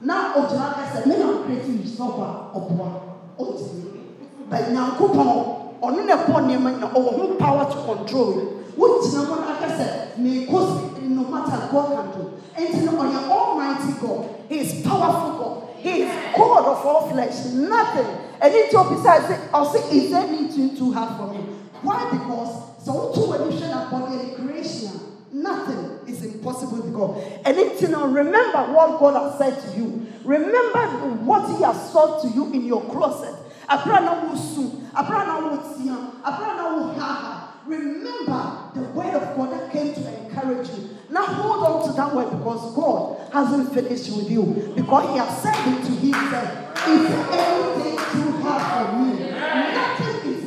na 0.01 0.33
ogyina 0.35 0.75
kɛsɛ 0.77 1.05
me 1.07 1.15
na 1.17 1.27
creative 1.43 1.87
stop 1.87 2.17
a 2.19 2.57
ɔboa 2.57 2.89
ɔtumi 3.39 3.83
bɛ 4.49 4.57
nyankopɔn 4.73 5.29
ɔno 5.81 6.05
na 6.05 6.15
ɛbɔ 6.17 6.37
nneɛma 6.41 6.69
nyina 6.71 6.87
ɔwɔ 6.93 7.09
ho 7.17 7.35
power 7.39 7.65
to 7.65 7.77
control 7.87 8.33
wogyina 8.77 9.21
hɔ 9.29 9.35
na 9.41 9.53
kɛsɛ 9.61 9.85
meekɔ 10.19 10.59
no 11.09 11.23
matter 11.29 11.67
god 11.71 11.93
can 11.93 12.07
do. 12.11 12.31
Nti 12.57 12.85
no 12.85 12.91
ɔyɛ 13.03 13.29
almighty 13.29 13.93
god. 14.01 14.25
He 14.49 14.59
is 14.59 14.85
powerful 14.85 15.31
god. 15.37 15.63
He 15.77 16.01
is 16.03 16.11
god 16.37 16.65
of 16.65 16.85
all 16.85 17.09
flesh. 17.09 17.45
Nothing 17.53 18.07
ɛne 18.43 18.67
nti 18.67 18.75
obisa 18.75 19.13
sɛ 19.27 19.35
ɔsɛ 19.51 19.93
is 19.93 20.11
there 20.11 20.27
anything 20.27 20.75
too 20.77 20.91
hard 20.91 21.17
for 21.17 21.27
me 21.33 21.39
why 21.81 22.03
because 22.11 22.53
sɛ 22.85 22.91
woto 22.91 23.27
w'ani 23.29 23.51
hwɛ 23.57 23.69
na 23.69 23.89
bɔdeɛ 23.89 24.15
ne 24.17 24.35
creation 24.35 24.99
nothing 25.33 25.99
is 26.07 26.23
impossible 26.23 26.77
with 26.77 26.93
God. 26.93 27.17
And 27.45 27.57
it's, 27.57 27.81
you 27.81 27.87
remember 27.87 28.73
what 28.73 28.99
God 28.99 29.15
has 29.15 29.37
said 29.37 29.71
to 29.71 29.77
you. 29.77 30.07
Remember 30.23 30.87
what 31.25 31.49
He 31.57 31.63
has 31.63 31.91
said 31.91 32.21
to 32.21 32.35
you 32.35 32.53
in 32.53 32.65
your 32.65 32.81
closet. 32.91 33.35
Aprana 33.67 34.23
wo 34.23 34.35
su, 34.35 34.83
aprana 34.93 35.41
wo 35.41 35.75
tia, 35.75 35.95
aprana 36.23 36.77
wo 36.77 36.93
haha. 36.93 37.53
remember 37.65 38.71
the 38.75 38.81
word 38.89 39.15
of 39.15 39.35
God 39.37 39.51
that 39.53 39.71
came 39.71 39.93
to 39.93 40.25
encourage 40.25 40.69
you. 40.69 40.89
Now 41.09 41.25
hold 41.25 41.63
on 41.63 41.89
to 41.89 41.95
that 41.95 42.13
word 42.13 42.29
because 42.37 42.75
God 42.75 43.31
hasn't 43.31 43.73
finished 43.73 44.15
with 44.15 44.29
you. 44.29 44.73
Because 44.75 45.09
He 45.11 45.17
has 45.17 45.41
said 45.41 45.55
it 45.55 45.85
to 45.85 45.91
Himself. 45.91 46.59
If 46.85 47.11
anything 47.31 47.97
too 48.11 48.31
hard 48.43 48.87
for 48.87 48.97
me, 48.99 49.31
nothing 49.31 50.31
is 50.31 50.43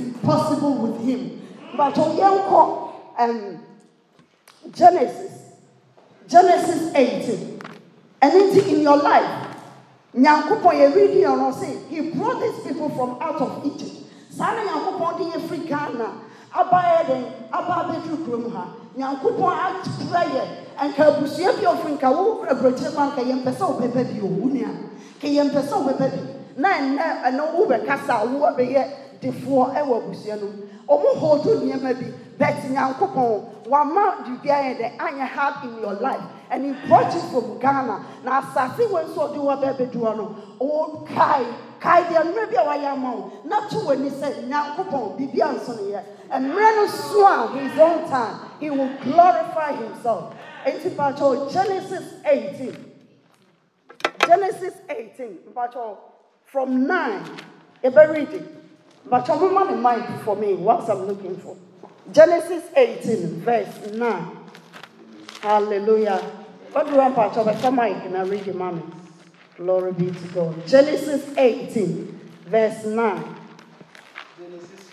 impossible 0.67 0.87
with 0.87 1.01
Him. 1.07 1.43
But 1.77 1.97
young 1.97 2.85
um, 3.19 3.63
Genesis, 4.73 5.53
Genesis 6.29 6.95
18. 6.95 7.61
Anything 8.23 8.77
in 8.77 8.83
your 8.83 8.97
life, 8.97 9.47
nyankopɔn 10.15 10.75
yɛ 10.75 10.95
reading 10.95 11.25
ɔno 11.25 11.53
say 11.53 11.77
he 11.91 12.11
brought 12.11 12.41
these 12.41 12.65
people 12.65 12.89
from 12.89 13.19
out 13.21 13.37
of 13.37 13.67
egypt 13.67 14.09
saa 14.31 14.55
na 14.55 14.65
nyankopɔn 14.65 15.19
de 15.19 15.25
yɛ 15.25 15.41
firi 15.47 15.69
ghana 15.69 16.09
aba 16.55 16.79
yɛ 16.81 17.07
den 17.07 17.25
aba 17.53 17.85
abɛduru 17.85 18.25
kurom 18.25 18.51
ha 18.55 18.65
nyankopɔn 18.97 19.53
akura 19.53 20.25
yɛ 20.25 20.43
nka 20.89 21.05
abusua 21.05 21.53
bi 21.53 21.67
ɔfiri 21.67 21.93
nka 21.99 22.11
wo 22.11 22.45
aburokyire 22.49 22.91
mu 22.95 23.01
anka 23.01 23.21
yɛmpɛ 23.21 23.53
sɛ 23.53 23.65
wobɛbɛ 23.69 24.05
bi 24.09 24.21
owu 24.25 24.49
nua 24.49 24.73
na 29.23 29.29
a 29.29 29.33
defoɔ 29.33 29.75
ɛwɔ 29.75 29.97
abusua 30.03 30.37
no 30.41 30.47
mu. 30.47 30.63
Ɔmo 30.89 31.11
hɔɔdo 31.21 31.63
nneɛma 31.63 31.99
bi 31.99 32.13
but 32.39 32.55
nyankopɔn 32.71 33.45
wama 33.67 34.25
biribiara 34.25 34.65
yɛ 34.65 34.79
dɛ 34.79 34.97
anyɛ 34.99 35.27
hard 35.27 35.65
in 35.65 35.79
your 35.81 35.95
life. 35.95 36.21
And 36.51 36.65
he 36.65 36.87
brought 36.87 37.13
you 37.13 37.21
from 37.21 37.59
Ghana. 37.59 38.05
Now, 38.25 38.41
asase 38.41 38.91
when 38.91 39.07
so 39.15 39.35
do 39.35 39.41
what 39.43 39.61
baby 39.61 39.91
do 39.91 39.99
no. 39.99 40.37
Oh, 40.61 41.05
kai 41.09 41.45
kai 41.81 42.03
deɛ 42.05 42.23
mmerɛ 42.23 42.51
bi 42.51 42.63
a 42.63 42.65
wayɛ 42.65 42.93
ama 42.93 43.11
wo. 43.17 43.33
Na 43.45 43.69
to 43.69 43.77
w'ani 43.77 44.11
sɛ 44.11 44.49
nyankopɔn 44.49 45.19
biribi 45.19 45.41
anso 45.41 45.77
no 45.77 45.83
yɛ. 45.83 46.03
Mmerɛ 46.31 46.77
no 46.77 46.87
so 46.87 47.27
a 47.27 47.59
his 47.59 47.79
own 47.79 48.09
time 48.09 48.39
he 48.61 48.71
will 48.71 48.91
glorify 49.03 49.73
himself. 49.73 50.35
Enti 50.65 50.91
mpakyɛw 50.91 51.53
genesis 51.53 52.15
18 52.25 52.93
genesis 54.27 54.75
18 54.89 55.39
mpakyɛw 55.55 55.97
from 56.45 56.87
9 56.87 57.23
ɛbɛredi 59.09 59.27
mpakyɛw 59.27 59.41
woman 59.41 59.75
in 59.75 59.83
mind 59.83 60.05
for 60.25 60.37
me 60.37 60.55
what 60.55 60.89
i'm 60.89 61.07
looking 61.07 61.37
for 61.37 61.57
genesis 62.13 62.65
18 62.77 63.41
verse 63.41 63.91
9 63.93 64.27
Hallelujah. 65.43 66.19
What 66.73 66.87
do 66.87 66.93
you 66.93 66.99
want, 66.99 67.15
Pastor? 67.15 67.45
Come 67.61 67.79
on, 67.79 68.01
can 68.01 68.17
I 68.17 68.23
read 68.23 68.47
your 68.47 68.57
mommy? 68.57 68.83
Glory 69.57 69.93
be 69.93 70.07
to 70.11 70.29
God. 70.35 70.67
Genesis 70.67 71.23
18, 71.39 72.21
verse 72.47 72.85
9. 72.85 73.25
Genesis, 74.39 74.91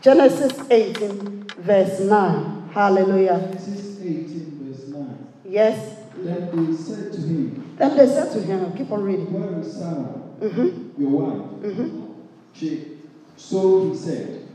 Genesis 0.00 0.70
18, 0.70 1.44
verse 1.58 2.00
9. 2.00 2.68
Hallelujah. 2.72 3.38
Genesis 3.50 4.00
18, 4.00 4.60
verse 4.62 4.88
9. 4.88 5.26
Yes. 5.48 5.96
Then 6.18 6.66
they 6.66 6.76
said 6.76 7.12
to 7.12 7.20
him, 7.20 7.74
Then 7.78 7.96
they 7.96 8.06
said 8.06 8.32
to 8.32 8.40
him, 8.42 8.76
keep 8.76 8.92
on 8.92 9.02
reading. 9.02 9.32
Where 9.32 9.60
is 9.60 9.72
Sarah, 9.72 10.22
Mm-hmm. 10.40 11.00
your 11.02 11.10
wife? 11.10 11.50
Mm-hmm. 11.64 12.12
She, 12.52 12.97
so 13.38 13.88
he 13.88 13.96
said, 13.96 14.48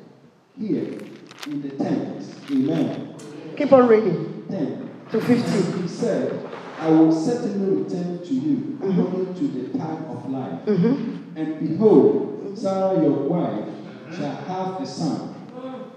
Here 0.60 1.00
in 1.48 1.62
the 1.62 1.70
tent. 1.70 2.24
Amen. 2.52 3.16
Keep 3.58 3.72
on 3.72 3.88
reading 3.88 4.46
10. 4.50 4.90
to 5.12 5.22
15. 5.22 5.82
He 5.82 5.88
said, 5.88 6.50
I 6.80 6.90
will 6.90 7.12
certainly 7.12 7.84
return 7.84 8.20
to 8.20 8.34
you 8.34 8.78
according 8.84 9.34
to 9.36 9.48
the 9.48 9.78
time 9.78 10.04
of 10.06 10.30
life. 10.30 10.66
Mm-hmm. 10.66 11.38
And 11.38 11.60
behold, 11.70 12.58
Sarah 12.58 13.02
your 13.02 13.12
wife 13.30 13.70
shall 14.12 14.36
have 14.36 14.82
a 14.82 14.86
son. 14.86 15.34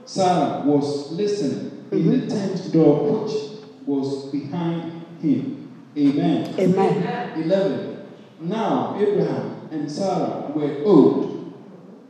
Sarah 0.04 0.62
was 0.64 1.10
listening 1.10 1.88
in 1.90 2.20
the 2.20 2.26
tent 2.28 2.72
door 2.72 3.24
which 3.24 3.66
was 3.84 4.26
behind 4.30 5.04
him. 5.20 5.72
Amen. 5.98 6.54
Amen. 6.58 7.42
11. 7.42 8.06
Now 8.40 8.96
Abraham 8.96 9.68
and 9.72 9.90
Sarah 9.90 10.52
were 10.54 10.84
old, 10.84 11.25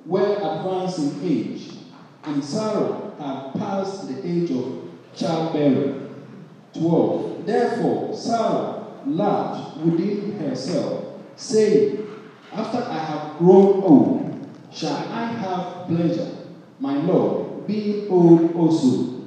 were 0.07 0.37
advanced 0.37 0.99
in 0.99 1.21
age, 1.23 1.71
and 2.25 2.45
Sarah 2.45 3.13
had 3.19 3.53
passed 3.55 4.09
the 4.09 4.27
age 4.27 4.51
of 4.51 4.89
childbearing. 5.15 6.15
12. 6.75 7.47
Therefore 7.47 8.15
Sarah 8.15 8.87
laughed 9.07 9.79
within 9.79 10.39
herself, 10.39 11.05
saying, 11.37 12.07
After 12.53 12.79
I 12.79 12.99
have 12.99 13.39
grown 13.39 13.83
old, 13.83 14.47
shall 14.71 14.97
I 14.97 15.25
have 15.25 15.87
pleasure, 15.87 16.31
my 16.79 16.99
Lord, 16.99 17.67
being 17.67 18.11
old 18.11 18.55
also? 18.55 19.23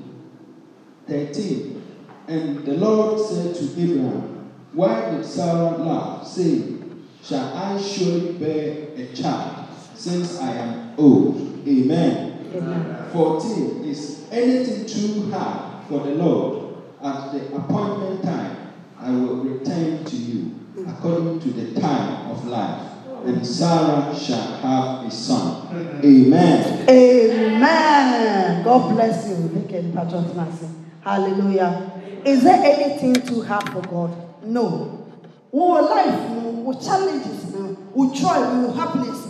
13. 1.07 1.81
And 2.27 2.63
the 2.65 2.77
Lord 2.77 3.19
said 3.19 3.55
to 3.55 3.81
Abraham, 3.81 4.47
Why 4.73 5.09
did 5.09 5.25
Sarah 5.25 5.77
laugh, 5.77 6.25
saying, 6.27 7.03
Shall 7.23 7.51
I 7.55 7.77
surely 7.81 8.33
bear 8.33 8.89
a 8.95 9.13
child, 9.13 9.68
since 9.99 10.39
I 10.39 10.51
am 10.53 10.93
old? 10.97 11.67
Amen. 11.67 12.49
Amen. 12.55 13.09
14. 13.11 13.83
Is 13.83 14.25
anything 14.31 14.85
too 14.85 15.29
hard 15.31 15.85
for 15.87 15.99
the 15.99 16.15
Lord? 16.15 16.77
At 17.03 17.31
the 17.31 17.55
appointment 17.55 18.23
time, 18.23 18.73
I 18.97 19.11
will 19.11 19.37
return 19.43 20.03
to 20.03 20.15
you, 20.15 20.55
according 20.87 21.39
to 21.41 21.49
the 21.49 21.79
time 21.79 22.29
of 22.31 22.45
life, 22.45 22.91
and 23.25 23.45
Sarah 23.45 24.13
shall 24.17 24.57
have 24.57 25.05
a 25.05 25.11
son. 25.11 26.01
Amen. 26.03 26.89
Amen. 26.89 28.63
God 28.63 28.93
bless 28.95 29.29
you. 29.29 29.35
Look 29.35 29.71
at 29.71 29.93
Patrick 29.93 30.35
Nancy. 30.35 30.67
Hallelujah. 31.01 31.91
Is 32.25 32.43
there 32.43 32.61
anything 32.61 33.13
too 33.25 33.43
hard 33.43 33.69
for 33.69 33.81
God? 33.81 34.43
No. 34.43 35.07
Our 35.53 35.81
life, 35.81 36.29
no, 36.31 36.65
our 36.67 36.73
challenges, 36.81 37.53
no, 37.53 37.77
our 37.97 38.13
joy, 38.13 38.27
our 38.27 38.73
happiness, 38.73 39.25
no, 39.25 39.28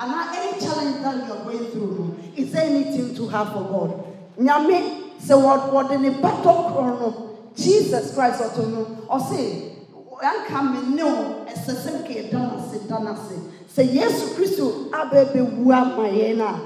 and 0.00 0.10
now 0.12 0.30
any 0.32 0.60
challenge 0.60 1.02
that 1.02 1.26
you 1.26 1.32
are 1.32 1.44
going 1.44 1.70
through, 1.70 2.18
is 2.36 2.52
there 2.52 2.64
anything 2.64 3.14
too 3.14 3.28
hard 3.28 3.48
for 3.48 3.64
God? 3.64 4.04
Nyame, 4.38 5.20
say 5.20 5.34
what 5.34 5.72
what 5.72 5.90
in 5.90 6.02
the 6.02 6.10
battle 6.22 6.70
chrono, 6.72 7.50
Jesus 7.56 8.14
Christ 8.14 8.54
to 8.54 8.66
know, 8.68 9.06
or 9.08 9.18
say, 9.20 9.78
anka 10.20 10.62
me 10.62 10.94
ne 10.96 11.02
o 11.02 11.46
ɛsɛ 11.46 11.72
sɛ 11.82 11.90
nka 11.98 12.12
yɛda 12.18 12.32
no 12.32 12.58
ase 12.58 12.88
da 12.88 12.98
no 12.98 13.12
ase 13.12 13.36
sɛ 13.74 13.82
yesu 13.94 14.34
kristo 14.34 14.90
abɛbɛwu 14.90 15.72
ama 15.72 16.08
yɛn 16.08 16.36
no 16.36 16.46
a 16.46 16.60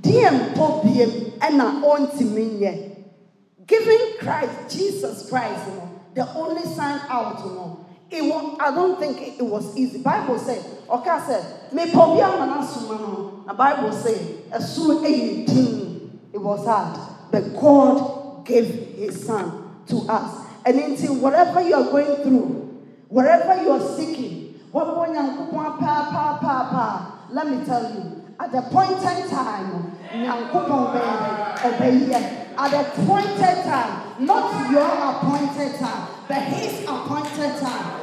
deɛ 0.00 0.30
mpɔ 0.54 0.82
biem 0.82 1.10
ɛna 1.38 1.82
ɔntumi 1.82 2.58
nyɛ 2.60 2.96
giving 3.66 4.16
christ 4.18 4.56
jesus 4.68 5.28
christ 5.28 5.68
the 6.14 6.26
only 6.34 6.62
sign 6.62 7.00
out 7.08 7.38
know, 7.44 7.84
it 8.10 8.22
was, 8.24 8.56
i 8.60 8.70
don't 8.74 8.98
think 8.98 9.20
it, 9.20 9.38
it 9.38 9.44
was 9.44 9.76
easy 9.76 9.98
bible 9.98 10.38
say 10.38 10.58
ɔka 10.88 11.20
sɛ 11.26 11.42
mepɔ 11.72 12.16
bi 12.16 12.20
ama 12.20 12.46
no 12.46 12.60
asoma 12.62 12.98
no 13.00 13.42
na 13.46 13.52
bible 13.52 13.92
say 13.92 14.14
ɛsoro 14.50 15.02
ɛyɛ 15.04 15.46
din 15.46 16.20
it 16.32 16.38
was 16.40 16.64
hard 16.66 16.98
but 17.30 17.42
god 17.60 18.44
gave 18.44 18.66
his 18.96 19.26
son 19.26 19.82
to 19.86 19.96
us 20.08 20.46
and 20.64 20.78
until 20.78 21.14
whatever 21.16 21.60
you 21.60 21.74
are 21.74 21.90
going 21.90 22.16
through 22.22 22.68
whatever 23.08 23.62
you 23.62 23.70
are 23.72 23.96
seeking, 23.96 24.60
what 24.70 24.86
boy 24.94 25.06
nyankopɔn 25.08 25.78
pa 25.80 25.94
pa 26.12 26.38
pa 26.40 26.56
pa. 26.70 27.14
Let 27.30 27.48
me 27.48 27.64
tell 27.64 27.82
you, 27.92 28.24
at 28.40 28.52
the 28.52 28.58
appointed 28.58 29.28
time. 29.30 29.94
At 32.60 32.70
the 32.72 32.80
appointed 32.80 33.62
time, 33.64 34.26
not 34.26 34.70
your 34.70 34.88
appointed 34.88 35.78
time, 35.78 36.08
but 36.26 36.42
his 36.42 36.82
appointed 36.82 37.60
time. 37.60 37.94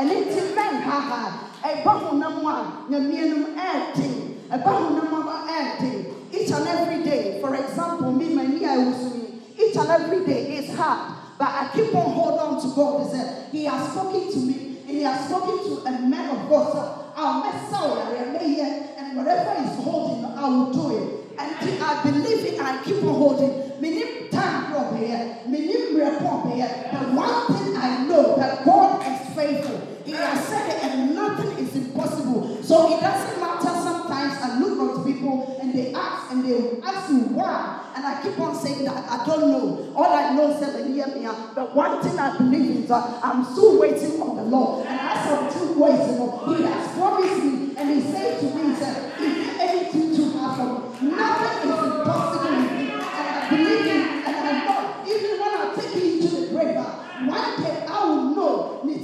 Hallelujah. 0.00 0.22
And 0.22 0.28
it's 0.28 0.54
men 0.54 0.82
ha 0.82 1.00
ha. 1.00 1.46
Ɛba 1.62 1.92
honam 2.00 2.44
a 2.46 2.90
nyamienum 2.90 3.54
ɛɛden. 3.54 4.48
Ɛba 4.50 4.64
honam 4.64 5.28
a 5.28 5.46
ɛɛden. 5.52 6.06
Each 6.32 6.50
and 6.50 6.68
every 6.68 7.04
day, 7.04 7.38
for 7.40 7.54
example, 7.54 8.12
me 8.12 8.34
many 8.34 8.64
I 8.64 8.78
was 8.78 9.12
each 9.58 9.76
and 9.76 9.90
every 9.90 10.24
day 10.24 10.56
is 10.56 10.74
hard. 10.74 11.16
But 11.38 11.48
I 11.48 11.70
keep 11.74 11.94
on 11.94 12.12
holding 12.12 12.40
on 12.40 12.60
to 12.62 12.74
God. 12.74 13.04
He 13.04 13.16
said, 13.16 13.48
He 13.52 13.64
has 13.64 13.92
spoken 13.92 14.32
to 14.32 14.38
me, 14.38 14.78
and 14.86 14.90
He 14.90 15.02
has 15.02 15.26
spoken 15.28 15.58
to 15.64 15.86
a 15.86 15.92
man 16.08 16.30
of 16.30 16.48
God. 16.48 16.72
So 16.72 17.12
I'll 17.16 17.42
mess 17.42 17.72
out, 17.72 18.12
and 18.14 19.16
whatever 19.16 19.60
He's 19.60 19.84
holding, 19.84 20.24
I 20.24 20.48
will 20.48 20.72
do 20.72 20.96
it. 20.96 21.20
And 21.38 21.82
I 21.82 22.02
believe 22.02 22.44
it, 22.44 22.60
I 22.60 22.82
keep 22.84 23.02
on 23.02 23.14
holding. 23.14 23.80
Minim 23.80 24.28
time 24.30 24.74
up 24.74 24.96
here, 24.96 25.38
minim 25.46 25.96
report 25.96 26.54
here. 26.54 26.88
But 26.92 27.12
one 27.12 27.46
thing 27.46 27.76
I 27.76 28.04
know 28.06 28.36
that 28.36 28.64
God 28.64 29.00
is 29.06 29.34
faithful. 29.34 29.89
He 30.04 30.12
has 30.12 30.44
said 30.46 30.70
it, 30.70 30.84
and 30.84 31.14
nothing 31.14 31.50
is 31.58 31.74
impossible. 31.76 32.62
So 32.62 32.96
it 32.96 33.00
doesn't 33.00 33.40
matter 33.40 33.68
sometimes. 33.68 34.42
I 34.42 34.58
look 34.60 34.98
at 34.98 35.06
people 35.06 35.58
and 35.60 35.74
they 35.74 35.92
ask, 35.94 36.32
and 36.32 36.44
they 36.44 36.80
ask 36.82 37.10
me 37.10 37.22
why. 37.34 37.86
And 37.94 38.04
I 38.06 38.22
keep 38.22 38.38
on 38.38 38.54
saying 38.54 38.84
that 38.84 39.10
I 39.10 39.26
don't 39.26 39.50
know. 39.50 39.92
All 39.94 40.12
I 40.12 40.34
know 40.34 40.50
is 40.52 40.60
that 40.60 40.80
hear. 41.20 41.32
But 41.54 41.74
one 41.74 42.02
thing 42.02 42.18
I 42.18 42.36
believe 42.36 42.82
is 42.82 42.88
that 42.88 43.20
I'm 43.22 43.44
still 43.44 43.78
waiting 43.78 44.20
on 44.20 44.36
the 44.36 44.42
Lord. 44.44 44.86
And 44.86 44.98
as 44.98 45.26
I'm 45.32 45.50
still 45.50 45.74
waiting, 45.78 46.56
He 46.56 46.62
has 46.64 46.92
promised 46.96 47.44
me, 47.44 47.74
and 47.76 47.90
He 47.90 48.00
said 48.12 48.40
to 48.40 48.46
me, 48.56 48.74
that 48.80 49.20
if 49.20 49.36
you 49.36 49.60
anything 49.60 50.16
to 50.16 50.38
happen, 50.38 50.70
nothing 51.10 51.70
is 51.70 51.78
impossible. 51.92 52.48
And 52.48 52.92
I 52.92 53.50
believe 53.50 53.86
in, 53.86 54.02
and 54.26 54.36
I 54.36 54.64
know, 54.64 54.80
even 55.06 55.30
when 55.40 55.50
I 55.50 55.74
take 55.74 55.96
it 55.96 56.02
into 56.14 56.28
the 56.36 56.42
grave, 56.48 56.76
one 56.76 57.62
day 57.62 57.84
I 57.86 58.04
will 58.06 58.24
know 58.34 58.49
me. 58.84 58.94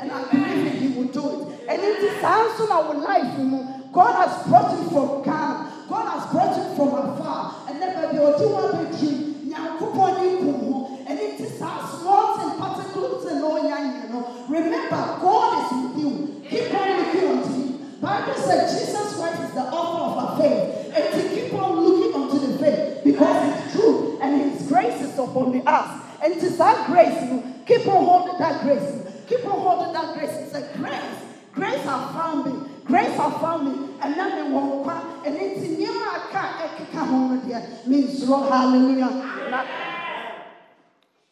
and 0.00 0.12
I 0.12 0.24
believe 0.30 0.64
that 0.64 0.74
He 0.74 0.88
will 0.88 1.08
do 1.08 1.24
it. 1.28 1.68
And 1.68 1.82
it 1.82 1.98
is 2.02 2.24
also 2.24 2.70
our 2.70 2.94
life, 2.94 3.38
you 3.38 3.44
know. 3.44 3.88
God 3.92 4.28
has 4.28 4.46
brought 4.46 4.72
you 4.78 4.88
from 4.90 5.22
Ghana. 5.22 5.86
God 5.88 6.06
has 6.08 6.30
brought 6.32 6.56
you 6.56 6.76
from 6.76 6.88
afar. 6.88 7.64
And 7.68 7.80
never 7.80 8.12
be 8.12 8.18
or 8.18 8.38
do 8.38 8.48
one 8.48 8.72
bedroom. 8.72 9.34
Nyankopon 9.48 10.20
ni 10.20 10.28
kumu. 10.38 11.06
And 11.08 11.18
it 11.18 11.40
is 11.40 11.60
our 11.62 11.88
small 11.88 12.38
and 12.40 12.58
particular 12.60 13.20
to 13.22 13.34
know 13.38 13.56
you 13.56 14.08
know. 14.12 14.46
Remember, 14.48 15.18
God 15.20 15.64
is 15.64 15.96
with 15.96 16.04
you. 16.04 16.42
Keep 16.48 16.74
on 16.74 16.98
looking 16.98 17.28
unto 17.28 17.52
Him. 17.52 18.00
Bible 18.00 18.34
said 18.34 18.68
Jesus 18.70 19.16
Christ 19.16 19.42
is 19.42 19.54
the 19.54 19.62
author 19.62 20.04
of 20.04 20.18
our 20.18 20.40
faith. 20.40 20.92
And 20.94 21.14
to 21.14 21.28
keep 21.34 21.52
on 21.54 21.80
looking 21.80 22.20
unto 22.20 22.38
the 22.46 22.58
faith 22.58 23.04
because 23.04 23.54
it's 23.54 23.72
true 23.74 24.18
and 24.20 24.50
His 24.52 24.68
grace 24.68 25.00
is 25.00 25.18
upon 25.18 25.62
us. 25.66 26.04
And 26.22 26.34
it 26.34 26.42
is 26.42 26.58
that 26.58 26.86
grace, 26.86 27.22
you 27.22 27.30
know, 27.30 27.47
keep 27.68 27.86
on 27.86 28.04
holding 28.04 28.38
that 28.38 28.62
grace. 28.62 29.06
Keep 29.28 29.44
on 29.44 29.60
holding 29.60 29.92
that 29.92 30.14
grace. 30.14 30.34
It's 30.40 30.54
a 30.54 30.76
grace. 30.76 31.18
Grace 31.52 31.84
has 31.84 32.12
found 32.16 32.46
me. 32.46 32.70
Grace 32.84 33.14
has 33.16 33.40
found 33.40 33.66
me. 33.66 33.94
And 34.00 34.16
now 34.16 34.28
me 34.34 34.50
won't 34.50 34.84
kwa. 34.84 35.22
And 35.26 35.36
it's 35.36 35.60
in 35.62 35.80
your 35.80 35.92
aka 35.92 36.66
ekeka 36.66 37.06
home 37.06 37.48
there. 37.48 37.68
Means 37.86 38.26
hallelujah. 38.26 39.66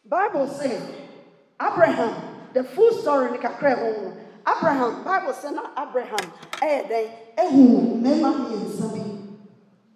Bible 0.05 0.47
says 0.47 0.81
Abraham, 1.61 2.15
the 2.53 2.63
full 2.63 2.91
story 3.01 3.33
in 3.33 3.41
kakra 3.41 3.75
ho. 3.77 3.83
Oh, 3.83 4.13
oh. 4.13 4.57
Abraham, 4.57 5.03
Bible 5.03 5.33
says 5.33 5.51
na 5.51 5.67
Abraham, 5.75 6.31
eh 6.61 6.87
then 6.87 7.11
ehu 7.37 7.99
mema 7.99 8.31
mmiɛnsa 8.31 8.93
bi. 8.93 9.03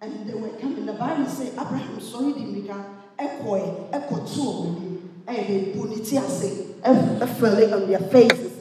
And 0.02 0.28
they 0.28 0.34
were 0.34 0.50
coming. 0.58 0.84
The 0.84 0.92
Bible 0.92 1.26
says 1.26 1.52
Abraham 1.54 2.00
sorry 2.00 2.32
di 2.34 2.44
mika 2.44 2.84
ekoe 3.18 3.92
eh, 3.92 3.98
ekotu 3.98 4.42
eh, 4.42 4.68
omi. 4.68 5.01
Eh 5.26 5.46
they 5.46 5.72
bu 5.74 5.86
ne 5.88 5.96
ti 6.02 6.18
on 6.18 7.86
their 7.86 8.00
faces. 8.10 8.52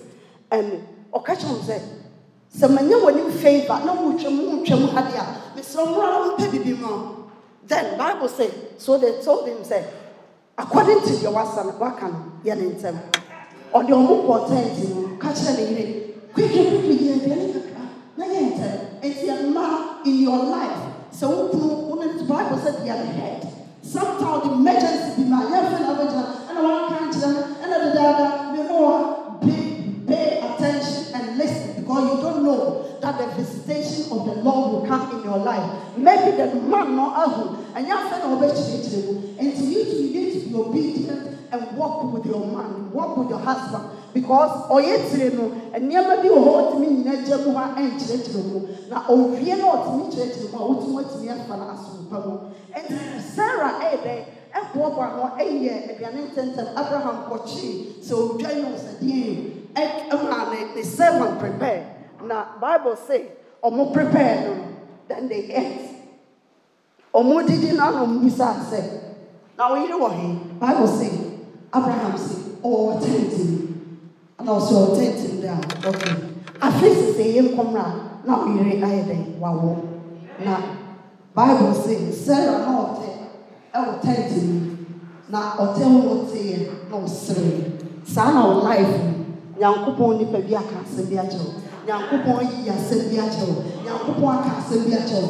And 0.52 0.84
ɔka 1.14 1.36
kyerɛ 1.36 1.54
wɔn 1.54 1.64
sɛ 1.68 1.80
sɛ 2.60 2.68
manya 2.70 2.98
wɔn 2.98 3.32
favor. 3.32 3.80
Na 3.86 3.94
wɔn 3.96 4.18
twɛm 4.20 4.38
wɔn 4.48 4.66
twɛm 4.66 4.90
ha 4.94 5.02
deɛ 5.02 5.20
a 5.20 5.26
mesrɛ 5.58 5.86
wɔn 5.86 6.00
ara 6.00 6.18
wɔn 6.24 6.38
pɛ 6.38 6.52
bibi 6.52 6.74
then 7.68 7.98
bible 7.98 8.28
say 8.28 8.50
so 8.78 8.98
they 8.98 9.22
told 9.22 9.48
him 9.48 9.64
say 9.64 9.86
according 10.58 11.00
to 11.02 11.10
deɛ 11.10 11.32
wasa 11.32 11.64
no 11.64 11.72
waka 11.80 12.08
no 12.08 12.20
yɛ 12.44 12.58
ne 12.58 12.66
ntɛm 12.76 12.98
ɔde 13.74 13.90
wɔn 13.90 14.26
kɔ 14.28 14.48
tent 14.50 14.96
no 14.96 15.18
ka 15.18 15.30
kyerɛ 15.30 15.56
ne 15.58 15.64
yere 15.72 15.84
kwikwi 16.34 16.62
kwikwi 16.70 16.96
yɛ 17.00 17.14
aduane 17.16 17.46
kakra 17.54 17.84
na 18.18 19.36
mmaa 19.48 20.06
in 20.06 20.22
your 20.24 20.38
life. 20.38 20.80
Kunu 21.20 21.90
wɔn 21.90 22.00
ne 22.18 22.24
bible 22.28 22.58
they 22.58 22.90
are 22.90 22.98
the 22.98 23.06
head? 23.06 23.48
Sometimes 23.82 24.44
the 24.44 24.52
emergency 24.54 25.24
bi 25.24 25.30
ma 25.30 25.42
yɛ 25.44 25.60
fɛ 25.72 26.41
ɛna 26.62 26.70
wɔn 26.70 26.84
aka 26.86 27.06
nkyerɛ 27.06 27.34
no 27.34 27.42
ɛna 27.64 27.78
dedaada 27.84 28.26
mi 28.54 28.62
mo 28.70 28.76
wɔ 28.86 28.96
pay 30.08 30.40
attention 30.40 31.14
and 31.16 31.38
listen 31.38 31.82
because 31.82 32.04
you 32.04 32.22
don't 32.22 32.44
know 32.44 32.86
that 33.02 33.18
the 33.18 33.28
visitation 33.42 34.12
of 34.12 34.26
the 34.26 34.34
Lord 34.44 34.72
will 34.72 34.86
come 34.88 35.18
in 35.18 35.24
your 35.24 35.38
life. 35.40 35.66
Maybe 35.98 36.38
the 36.38 36.54
man 36.56 36.96
not 36.96 37.16
ahu 37.18 37.58
and 37.76 37.88
you 37.88 37.96
have 37.96 38.12
and 38.22 39.56
to 39.58 39.64
you 39.64 39.80
you 39.82 40.14
need 40.14 40.34
to 40.44 40.50
be 40.50 40.56
obedient 40.56 41.38
and 41.52 41.78
walk 41.78 42.14
with 42.14 42.26
your 42.26 42.46
man, 42.46 42.92
walk 42.92 43.18
with 43.18 43.30
your 43.30 43.40
husband. 43.40 43.86
Because 44.14 44.68
oh, 44.70 44.76
oyetire 44.76 45.34
no. 45.34 45.50
Nneɛma 45.72 46.22
bi 46.22 46.28
wɔ 46.30 46.40
hɔ 46.44 46.52
ɔtumi 46.60 46.88
nyina 46.88 47.26
gya 47.26 47.38
mu 47.38 47.54
ha 47.56 47.74
ɛnkyerɛkyerɛ 47.76 48.44
mu 48.52 48.68
na 48.90 49.08
owie 49.08 49.56
na 49.58 49.66
ɔtumi 49.66 50.12
kyerɛkyerɛ 50.12 50.52
mu 50.52 50.58
a 50.60 50.68
wotumi 50.68 51.00
atumi 51.04 51.30
afa 51.32 51.58
no 51.58 51.66
asompa 51.74 52.18
mu 52.28 52.34
ɛnti 52.76 53.22
sarah 53.36 53.80
eh, 53.82 53.96
ɛyɛ 53.96 54.04
dɛ 54.04 54.41
ɛboaboa 54.54 55.08
no 55.16 55.24
ɛyɛ 55.38 55.74
aduane 55.92 56.20
ntɛntɛm 56.30 56.68
abraham 56.76 57.18
kɔkyee 57.30 58.02
sɛ 58.06 58.14
odwa 58.14 58.50
yi 58.56 58.62
wɔ 58.64 58.76
sɛ 58.86 58.92
deɛ 59.02 59.22
ɛma 60.12 60.38
ne 60.52 60.76
ne 60.76 60.84
servant 60.84 61.40
prepare 61.40 61.84
na 62.24 62.46
bible 62.60 62.96
say 63.08 63.26
ɔmo 63.64 63.94
prepare 63.94 64.42
no 64.46 64.54
then 65.08 65.28
they 65.28 65.44
ate. 65.52 65.92
Ɔmo 67.14 67.46
didi 67.46 67.76
na 67.76 67.92
na 67.92 68.04
ɔmo 68.06 68.22
bisa 68.24 68.56
sɛ 68.72 68.80
na 69.58 69.70
ɔyere 69.70 69.96
wɔ 70.00 70.10
he? 70.16 70.28
Bible 70.60 70.88
say 70.88 71.12
abraham 71.74 72.18
say 72.18 72.40
ɔwɔ 72.64 73.02
tent 73.02 73.34
mu 73.38 73.58
ana 74.40 74.52
ɔsɛ 74.52 74.74
ɔwɔ 74.74 74.96
tent 74.98 75.20
mu 75.34 75.42
dɛ 75.42 75.50
a 75.52 75.88
okay 75.90 76.16
afei 76.62 76.94
sisi 76.96 77.36
yɛ 77.36 77.42
nkɔmra 77.52 77.86
na 78.26 78.34
ɔyere 78.46 78.80
ayɛ 78.82 79.04
dɛ 79.10 79.40
wawɔ. 79.40 79.76
Na 80.46 80.58
bible 81.36 81.74
say 81.74 82.12
sarah 82.12 82.60
na 82.66 82.72
ɔte 82.80 83.11
ɛwɔ 83.76 84.02
tent 84.02 84.32
mu. 84.44 84.60
Na 85.30 85.40
ɔte 85.64 85.84
ho 85.84 86.00
ɔte 86.14 86.38
yɛ 86.50 86.58
na 86.90 86.98
ɔsere. 86.98 87.80
Saa 88.06 88.32
na 88.34 88.42
ɔ 88.52 88.64
life 88.64 88.96
nyankopɔn 89.60 90.18
nipa 90.18 90.40
bi 90.48 90.56
aka 90.56 90.76
asɛm 90.84 91.06
bi 91.10 91.16
akyerɛw 91.16 91.52
nyankopɔn 91.88 92.40
yi 92.52 92.70
asɛm 92.70 93.02
bi 93.10 93.18
akyerɛw 93.26 93.58
nyankopɔn 93.86 94.30
aka 94.38 94.52
asɛm 94.60 94.82
bi 94.86 94.92
akyerɛw 95.00 95.30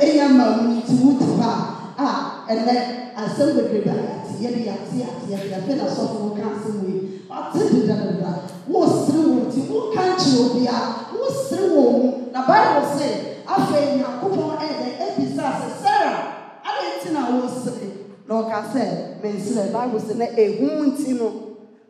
ɛyɛ 0.00 0.28
ma 0.36 0.44
mu 0.62 0.80
ti 0.86 0.92
mu 1.02 1.18
ti 1.18 1.24
hɔ 1.24 1.42
a 1.42 2.04
a 2.04 2.08
ɛnɛ 2.52 2.74
asɛm 3.16 3.48
bebree 3.56 3.82
ba 3.86 3.92
yɛte 3.92 4.32
yɛde 4.42 4.60
yɛte 4.68 4.92
yɛte 5.00 5.24
yɛte 5.32 5.48
yɛte 5.52 5.72
na 5.78 5.84
sɔfo 5.88 6.16
wo 6.22 6.30
ka 6.36 6.42
asɛm 6.52 6.76
wo 6.82 6.88
yi 6.88 6.96
ɔte 7.32 7.60
dedadeda 7.72 8.30
wɔresere 8.70 9.22
wɔn 9.32 9.44
ti 9.52 9.60
wɔka 9.72 10.02
nkyerɛ 10.12 10.38
obia 10.46 10.76
wɔresere 11.16 11.66
wɔn 11.74 11.92
mu. 11.98 12.08
Na 12.32 12.40
bible 12.46 12.86
sɛ 12.96 13.06
afei 13.48 13.96
nyankopɔn 13.98 14.52
ɛyɛ 14.60 14.91
na 17.32 17.38
wɔresere 17.40 17.88
na 18.28 18.34
ɔka 18.40 18.58
sɛ 18.72 18.84
mensere 19.22 19.72
bible 19.72 20.00
sɛ 20.06 20.14
na 20.18 20.26
ehu 20.36 20.66
nti 20.86 21.12
no 21.18 21.28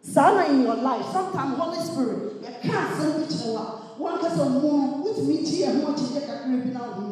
saa 0.02 0.34
na 0.34 0.42
in 0.46 0.62
your 0.62 0.76
life 0.76 1.04
sometimes 1.12 1.56
holy 1.58 1.80
spirit 1.82 2.42
yɛka 2.42 2.70
asɛm 2.86 3.10
bi 3.18 3.24
kyerɛ 3.26 3.52
wa 3.54 3.64
wankasa 3.98 4.44
mu 4.48 5.02
wotumi 5.02 5.36
gye 5.46 5.66
yɛ 5.66 5.82
ho 5.82 5.90
akyegyɛ 5.92 6.20
kakra 6.26 6.56
bi 6.62 6.70
na 6.72 6.80
wo 6.94 7.04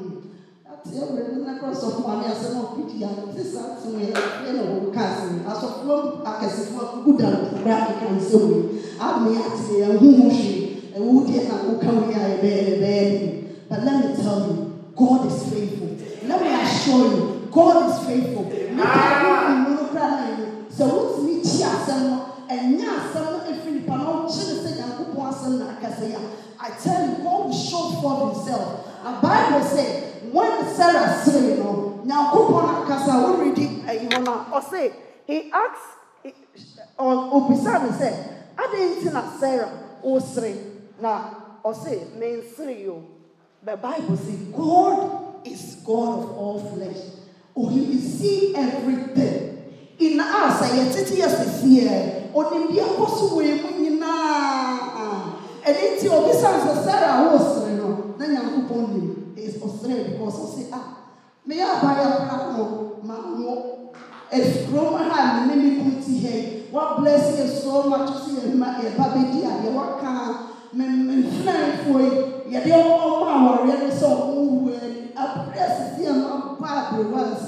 ate 0.71 0.90
awurɛ 1.03 1.23
no 1.35 1.38
na 1.45 1.59
kora 1.59 1.75
sɔfo 1.75 2.03
ame 2.12 2.25
asɛm 2.33 2.55
a 2.57 2.61
ɔkɔdi 2.66 2.97
a 3.03 3.11
te 3.35 3.43
saa 3.43 3.75
te 3.81 3.88
yɛ 3.99 4.07
yɛ 4.47 4.51
na 4.57 4.62
wɔn 4.71 4.93
ka 4.95 5.03
asɛm 5.11 5.35
asɔfoɔ 5.51 5.99
akɛsefoɔ 6.31 6.83
akuku 6.87 7.12
da 7.19 7.27
nkura 7.31 7.75
aka 7.90 8.07
nsɛm 8.14 8.47
yi 8.51 8.59
ame 9.07 9.31
ate 9.38 9.73
yɛ 9.81 9.87
ho 9.99 10.07
ho 10.19 10.25
hwee 10.31 10.59
ɛwo 10.97 11.14
deɛ 11.27 11.40
na 11.49 11.55
woka 11.66 11.88
wo 11.97 12.03
yɛ 12.11 12.19
a 12.19 12.29
yɛbɛyɛ 12.31 12.62
yɛbɛyɛ 12.71 13.37
but 13.69 13.85
let 13.85 13.95
me 14.03 14.16
tell 14.23 14.40
you 14.47 14.73
god 14.97 15.27
is 15.31 15.45
faithful. 15.45 15.88
Let 16.27 16.43
me 16.43 16.49
assure 16.49 17.07
you 17.14 17.30
god 17.51 17.91
is 17.91 18.07
faithful. 18.07 18.45
Nipa 18.45 18.83
a 18.83 19.25
wɔn 19.25 19.57
mu 19.65 19.71
no 19.75 19.85
kora 19.89 20.09
na 20.11 20.27
yɛ 20.39 20.47
sɛ 20.77 20.85
wotumi 20.91 21.35
gye 21.43 21.65
asɛm 21.65 22.01
no 22.09 22.17
ɛnyɛ 22.49 22.87
asɛm 22.99 23.25
no 23.33 23.39
efiri 23.51 23.73
nipa 23.75 23.97
na 23.97 24.05
ɔkye 24.05 24.43
ne 24.49 24.55
sɛ 24.63 24.71
nyankopɔn 24.79 25.27
asɛm 25.33 25.53
na 25.59 25.65
akasa 25.75 26.05
yi 26.07 26.15
a. 26.15 26.21
I 26.63 26.71
tell 26.83 27.01
you 27.09 27.15
god 27.25 27.45
will 27.47 27.53
show 27.53 27.85
forth 28.01 28.21
himself. 28.35 28.87
Na 29.05 29.21
bible 29.21 29.67
say 29.67 29.89
when 30.31 30.65
sarah 30.77 31.23
sere 31.25 31.57
no 31.59 32.01
nyankopɔn 32.05 32.85
akasa 32.85 33.13
wɔredi 33.25 33.67
ɛyi 33.85 34.09
hɔ 34.11 34.25
no 34.25 34.33
a 34.33 34.61
ɔse 34.61 34.93
he 35.27 35.51
ask 35.53 36.33
obisa 36.99 37.83
ne 37.83 37.91
sɛ 38.01 38.11
adeɛ 38.57 38.97
nti 38.97 39.13
na 39.13 39.23
sarah 39.41 39.71
ɔsere 40.05 40.55
na 41.01 41.21
ɔse 41.65 42.17
mensere 42.19 42.79
yi 42.79 42.89
o. 42.89 43.03
The 43.63 43.77
bible 43.77 44.17
say 44.17 44.37
god 44.57 45.47
is 45.47 45.77
god 45.85 46.19
of 46.25 46.31
all 46.39 46.59
flesh 46.75 47.20
oh 47.61 47.68
will 47.68 47.99
see 48.01 48.55
everything. 48.57 49.37
In 49.99 50.18
us 50.20 50.62
a 50.62 50.66
yɛtete 50.77 51.14
yɛ 51.20 51.29
sɛsiɛ 51.29 52.33
ɔnim 52.35 52.64
deɛ 52.73 52.85
kɔ 52.96 53.07
so 53.09 53.37
wɔ 53.37 53.44
mu 53.62 53.68
nyinaa 53.83 55.37
ɛne 55.66 55.83
nti 55.96 56.07
obisa 56.09 56.49
sɛ 56.64 56.73
sarah 56.85 57.29
wɔsere 57.29 57.77
no 57.77 58.16
na 58.18 58.25
nyankopɔn 58.27 58.83
nim 58.92 59.07
ɔsere 59.37 59.96
because 60.09 60.38
ɔse 60.40 60.62
ah 60.73 60.85
meyɛ 61.46 61.64
abayɛ 61.77 62.05
kora 62.16 62.37
no 62.57 62.64
ma 63.03 63.14
wo 63.37 63.92
kurom 64.66 64.96
ha 65.11 65.44
me 65.46 65.55
ne 65.55 65.62
me 65.62 65.77
kum 65.77 65.90
ti 66.03 66.20
ha 66.25 66.31
yi 66.37 66.64
wabless 66.73 67.37
yɛ 67.38 67.44
so 67.62 67.83
much 67.90 68.09
so 68.09 68.31
yɛ 68.40 68.55
ma 68.55 68.79
yɛba 68.81 69.05
bɛdi 69.14 69.40
adeɛ 69.44 69.70
waka 69.75 70.11
mfenanfoɔ 70.73 72.01
yi 72.01 72.11
yɛde 72.55 72.70
ɔma 72.73 73.10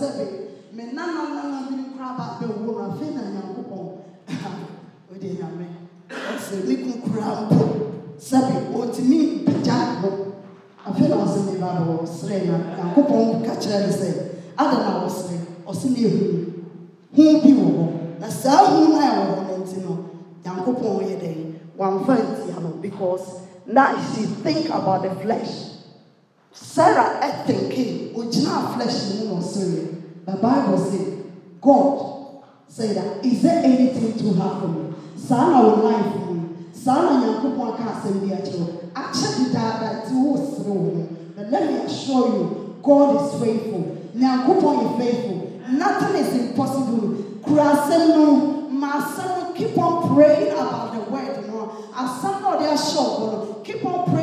nsɛbe 0.03 0.25
me 0.75 0.83
nananana 0.97 1.59
bi 1.69 1.77
kora 1.95 2.11
ba 2.19 2.25
bɛwo 2.39 2.57
no 2.67 2.73
afei 2.85 3.15
na 3.15 3.23
nyankopɔn 3.35 3.87
wode 5.09 5.29
nyame 5.39 5.67
ɔsɛ 6.35 6.57
ne 6.67 6.75
kum 6.83 6.93
kura 7.03 7.47
mpo. 7.47 7.65
Sɛbe 8.19 8.55
ɔntumi 8.75 9.19
mpagya 9.47 9.77
ho 10.03 10.11
afei 10.87 11.09
na 11.09 11.17
ɔsɛ 11.25 11.41
ne 11.47 11.59
ba 11.61 11.69
bɛ 11.87 11.93
ɔsere 12.03 12.47
na 12.51 12.57
nyankopɔn 12.77 13.45
ka 13.47 13.53
kyerɛ 13.63 13.87
ne 13.87 13.93
sɛ 14.01 14.09
ada 14.59 14.77
na 14.85 15.07
ɔsere 15.07 15.39
ɔse 15.67 15.85
ne 15.91 16.01
ehu 16.09 16.25
hu 17.15 17.23
bi 17.43 17.51
wɔ 17.61 17.67
hɔ. 17.79 17.87
Na 18.21 18.29
saa 18.29 18.65
hu 18.71 18.89
no 18.89 18.99
a 18.99 19.07
ɛwɔ 19.07 19.35
hɔ 19.39 19.43
no 19.49 19.55
nti 19.65 19.77
no 19.85 19.93
nyankopɔn 20.45 21.07
yɛ 21.09 21.15
dɛ 21.23 21.31
wamfa 21.79 22.15
ntia 22.19 22.61
no 22.63 22.71
because 22.83 23.23
now 23.67 23.95
she 24.11 24.23
think 24.43 24.67
about 24.69 25.03
the 25.03 25.11
flesh 25.23 25.72
sarah 26.53 27.21
ɛthinking 27.21 28.13
eh, 28.13 28.19
ogyina 28.19 28.75
flesh 28.75 28.99
mu 29.15 29.25
na 29.27 29.41
ɔsere 29.41 29.83
the 30.27 30.33
bible 30.33 30.79
say 30.79 31.05
god 31.61 32.43
say 32.69 32.93
that 32.95 33.25
is 33.25 33.43
there 33.43 33.63
anything 33.65 34.13
too 34.19 34.33
hard 34.35 34.61
for 34.61 34.69
me 34.69 34.95
saa 35.17 35.51
na 35.51 35.63
wɔ 35.63 35.83
life 35.83 36.15
mu 36.27 36.33
saa 36.73 37.03
na 37.03 37.13
nyankopɔn 37.21 37.69
aka 37.73 37.85
asɛm 37.93 38.21
bi 38.21 38.35
akyerɛ 38.35 38.59
wo. 38.59 38.67
Akyɛ 38.95 39.29
dedaada 39.39 39.89
nti 40.03 40.15
wosere 40.25 40.73
wo 40.73 41.07
but 41.37 41.51
let 41.51 41.63
me 41.71 41.79
assure 41.87 42.27
you 42.29 42.77
god 42.83 43.09
is 43.17 43.41
faithful. 43.41 43.85
Nyankopɔn 44.17 44.75
yɛ 44.83 44.99
faithful. 44.99 45.39
Nothing 45.73 46.15
is 46.23 46.31
impossible. 46.41 47.15
Kura 47.45 47.65
asɛm 47.77 48.09
no 48.17 48.27
ma 48.71 48.93
keep 49.55 49.77
on 49.79 50.15
praying 50.15 50.53
about 50.53 50.93
the 50.95 51.01
word 51.13 51.47
no. 51.47 51.71
Asɛm 51.95 52.41
na 52.43 52.49
ɔde 52.57 52.67
ahyɛ 52.75 53.01
ɔbɔ 53.05 53.27
no 53.33 53.57
keep 53.63 53.85
on 53.85 54.05
praying 54.11 54.22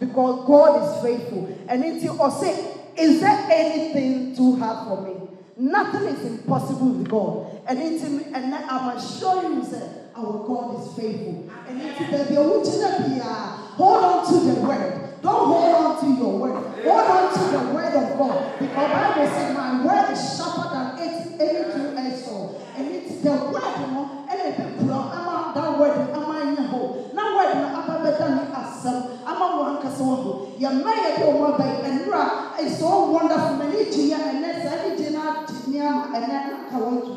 because 0.00 0.46
god 0.46 0.82
is 0.82 1.02
faithful 1.02 1.48
ɛno 1.68 1.84
nti 1.94 2.08
ɔse 2.08 2.50
is 2.96 3.20
there 3.20 3.46
anything 3.50 4.34
too 4.36 4.56
hard 4.56 4.88
for 4.88 5.02
me 5.02 5.24
Nothing 5.56 6.08
is 6.08 6.24
impossible 6.26 6.88
with 6.88 7.08
God. 7.08 7.62
And, 7.68 7.78
it's, 7.78 8.02
and 8.02 8.54
I'm 8.54 8.96
assuring 8.96 9.62
you 9.62 9.66
that 9.70 10.10
our 10.16 10.44
God 10.46 10.82
is 10.82 10.94
faithful. 10.94 11.48
And 11.68 11.80
it's 11.80 11.98
baby, 11.98 12.34
hold 12.34 14.04
on 14.04 14.26
to 14.26 14.40
the 14.40 14.60
word. 14.66 15.22
Don't 15.22 15.46
hold 15.46 15.74
on 15.74 16.00
to 16.00 16.20
your 16.20 16.38
word. 16.38 16.84
Hold 16.84 17.10
on 17.10 17.32
to 17.32 17.56
the 17.56 17.72
word 17.72 17.94
of 17.94 18.18
God. 18.18 18.58
Because 18.58 18.90
Bible 18.90 19.26
says, 19.28 19.56
My 19.56 19.86
word 19.86 20.12
is 20.12 20.36
sharper 20.36 20.74
than 20.74 21.40
any 21.40 21.72
two-edged 21.72 22.24
sword. 22.24 22.56
And 22.76 22.88
it's 22.92 23.22
the 23.22 23.30
word, 23.30 23.80
you 23.80 23.86
know, 23.94 24.26
and 24.28 24.40
it's 24.40 24.58
that 24.58 25.78
word, 25.78 26.14
am 26.14 26.58
in 26.58 26.64
home. 26.64 27.14
Now, 27.14 27.36
word, 27.36 27.54
I'm 27.54 28.02
better 28.02 28.53
asɛm 28.84 29.02
ama 29.26 29.46
wɔn 29.56 29.66
ankasa 29.76 30.02
wɔn 30.04 30.18
ho 30.24 30.32
yɛn 30.60 30.74
mma 30.80 30.90
yɛ 30.92 31.10
de 31.18 31.24
wɔn 31.24 31.52
yi 31.84 31.90
nwura 31.98 32.24
is 32.60 32.78
so 32.78 33.10
wonderful. 33.10 33.56
Na 33.56 33.64
ne 33.66 33.84
gye 33.90 34.02
yɛ 34.12 34.16
ɛnɛ 34.30 34.48
sɛ 34.62 34.68
ɛne 34.76 34.96
gye 34.98 35.10
na 35.10 35.22
gye 35.46 35.56
nneɛma 35.68 36.02
ɛnɛ 36.12 36.36
aka 36.52 36.76
wɔn 36.84 37.00
to 37.04 37.12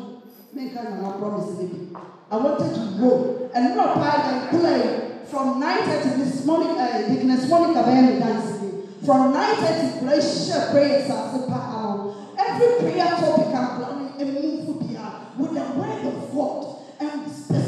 meka 0.56 0.82
na 0.82 0.90
na 1.02 1.10
promise 1.18 1.58
ne 1.60 1.68
I 2.30 2.36
wanted 2.36 2.74
to 2.74 2.80
go 3.00 3.10
nwura 3.54 3.86
paa 3.94 4.16
yɛn 4.26 4.48
kula 4.50 4.72
yi 4.76 4.90
from 5.26 5.60
nine 5.60 5.82
thirty 5.84 6.22
this 6.22 6.44
morning 6.46 6.70
uh, 6.78 7.02
Deaconess 7.08 7.48
monica 7.48 7.80
bɛyɛ 7.82 8.02
ne 8.02 8.18
dance 8.18 8.50
bi 8.60 8.68
from 9.04 9.32
nine 9.32 9.56
thirty 9.56 9.98
kura 10.00 10.12
ehyɛ 10.16 10.70
prayers 10.72 11.10
ase 11.10 11.38
paa 11.48 11.96
no 11.96 12.14
every 12.38 12.68
prayer 12.80 13.10
topic 13.20 13.52
kura 13.52 13.88
ne 14.00 14.24
emu 14.24 14.64
fu 14.64 14.72
bia 14.80 15.04
with 15.38 15.52
the 15.52 15.64
word 15.78 16.04
of 16.06 16.32
God 16.34 16.76
and 17.00 17.30
specifically 17.30 17.67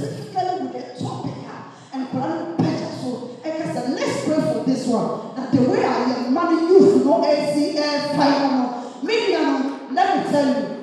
I'm 10.41 10.80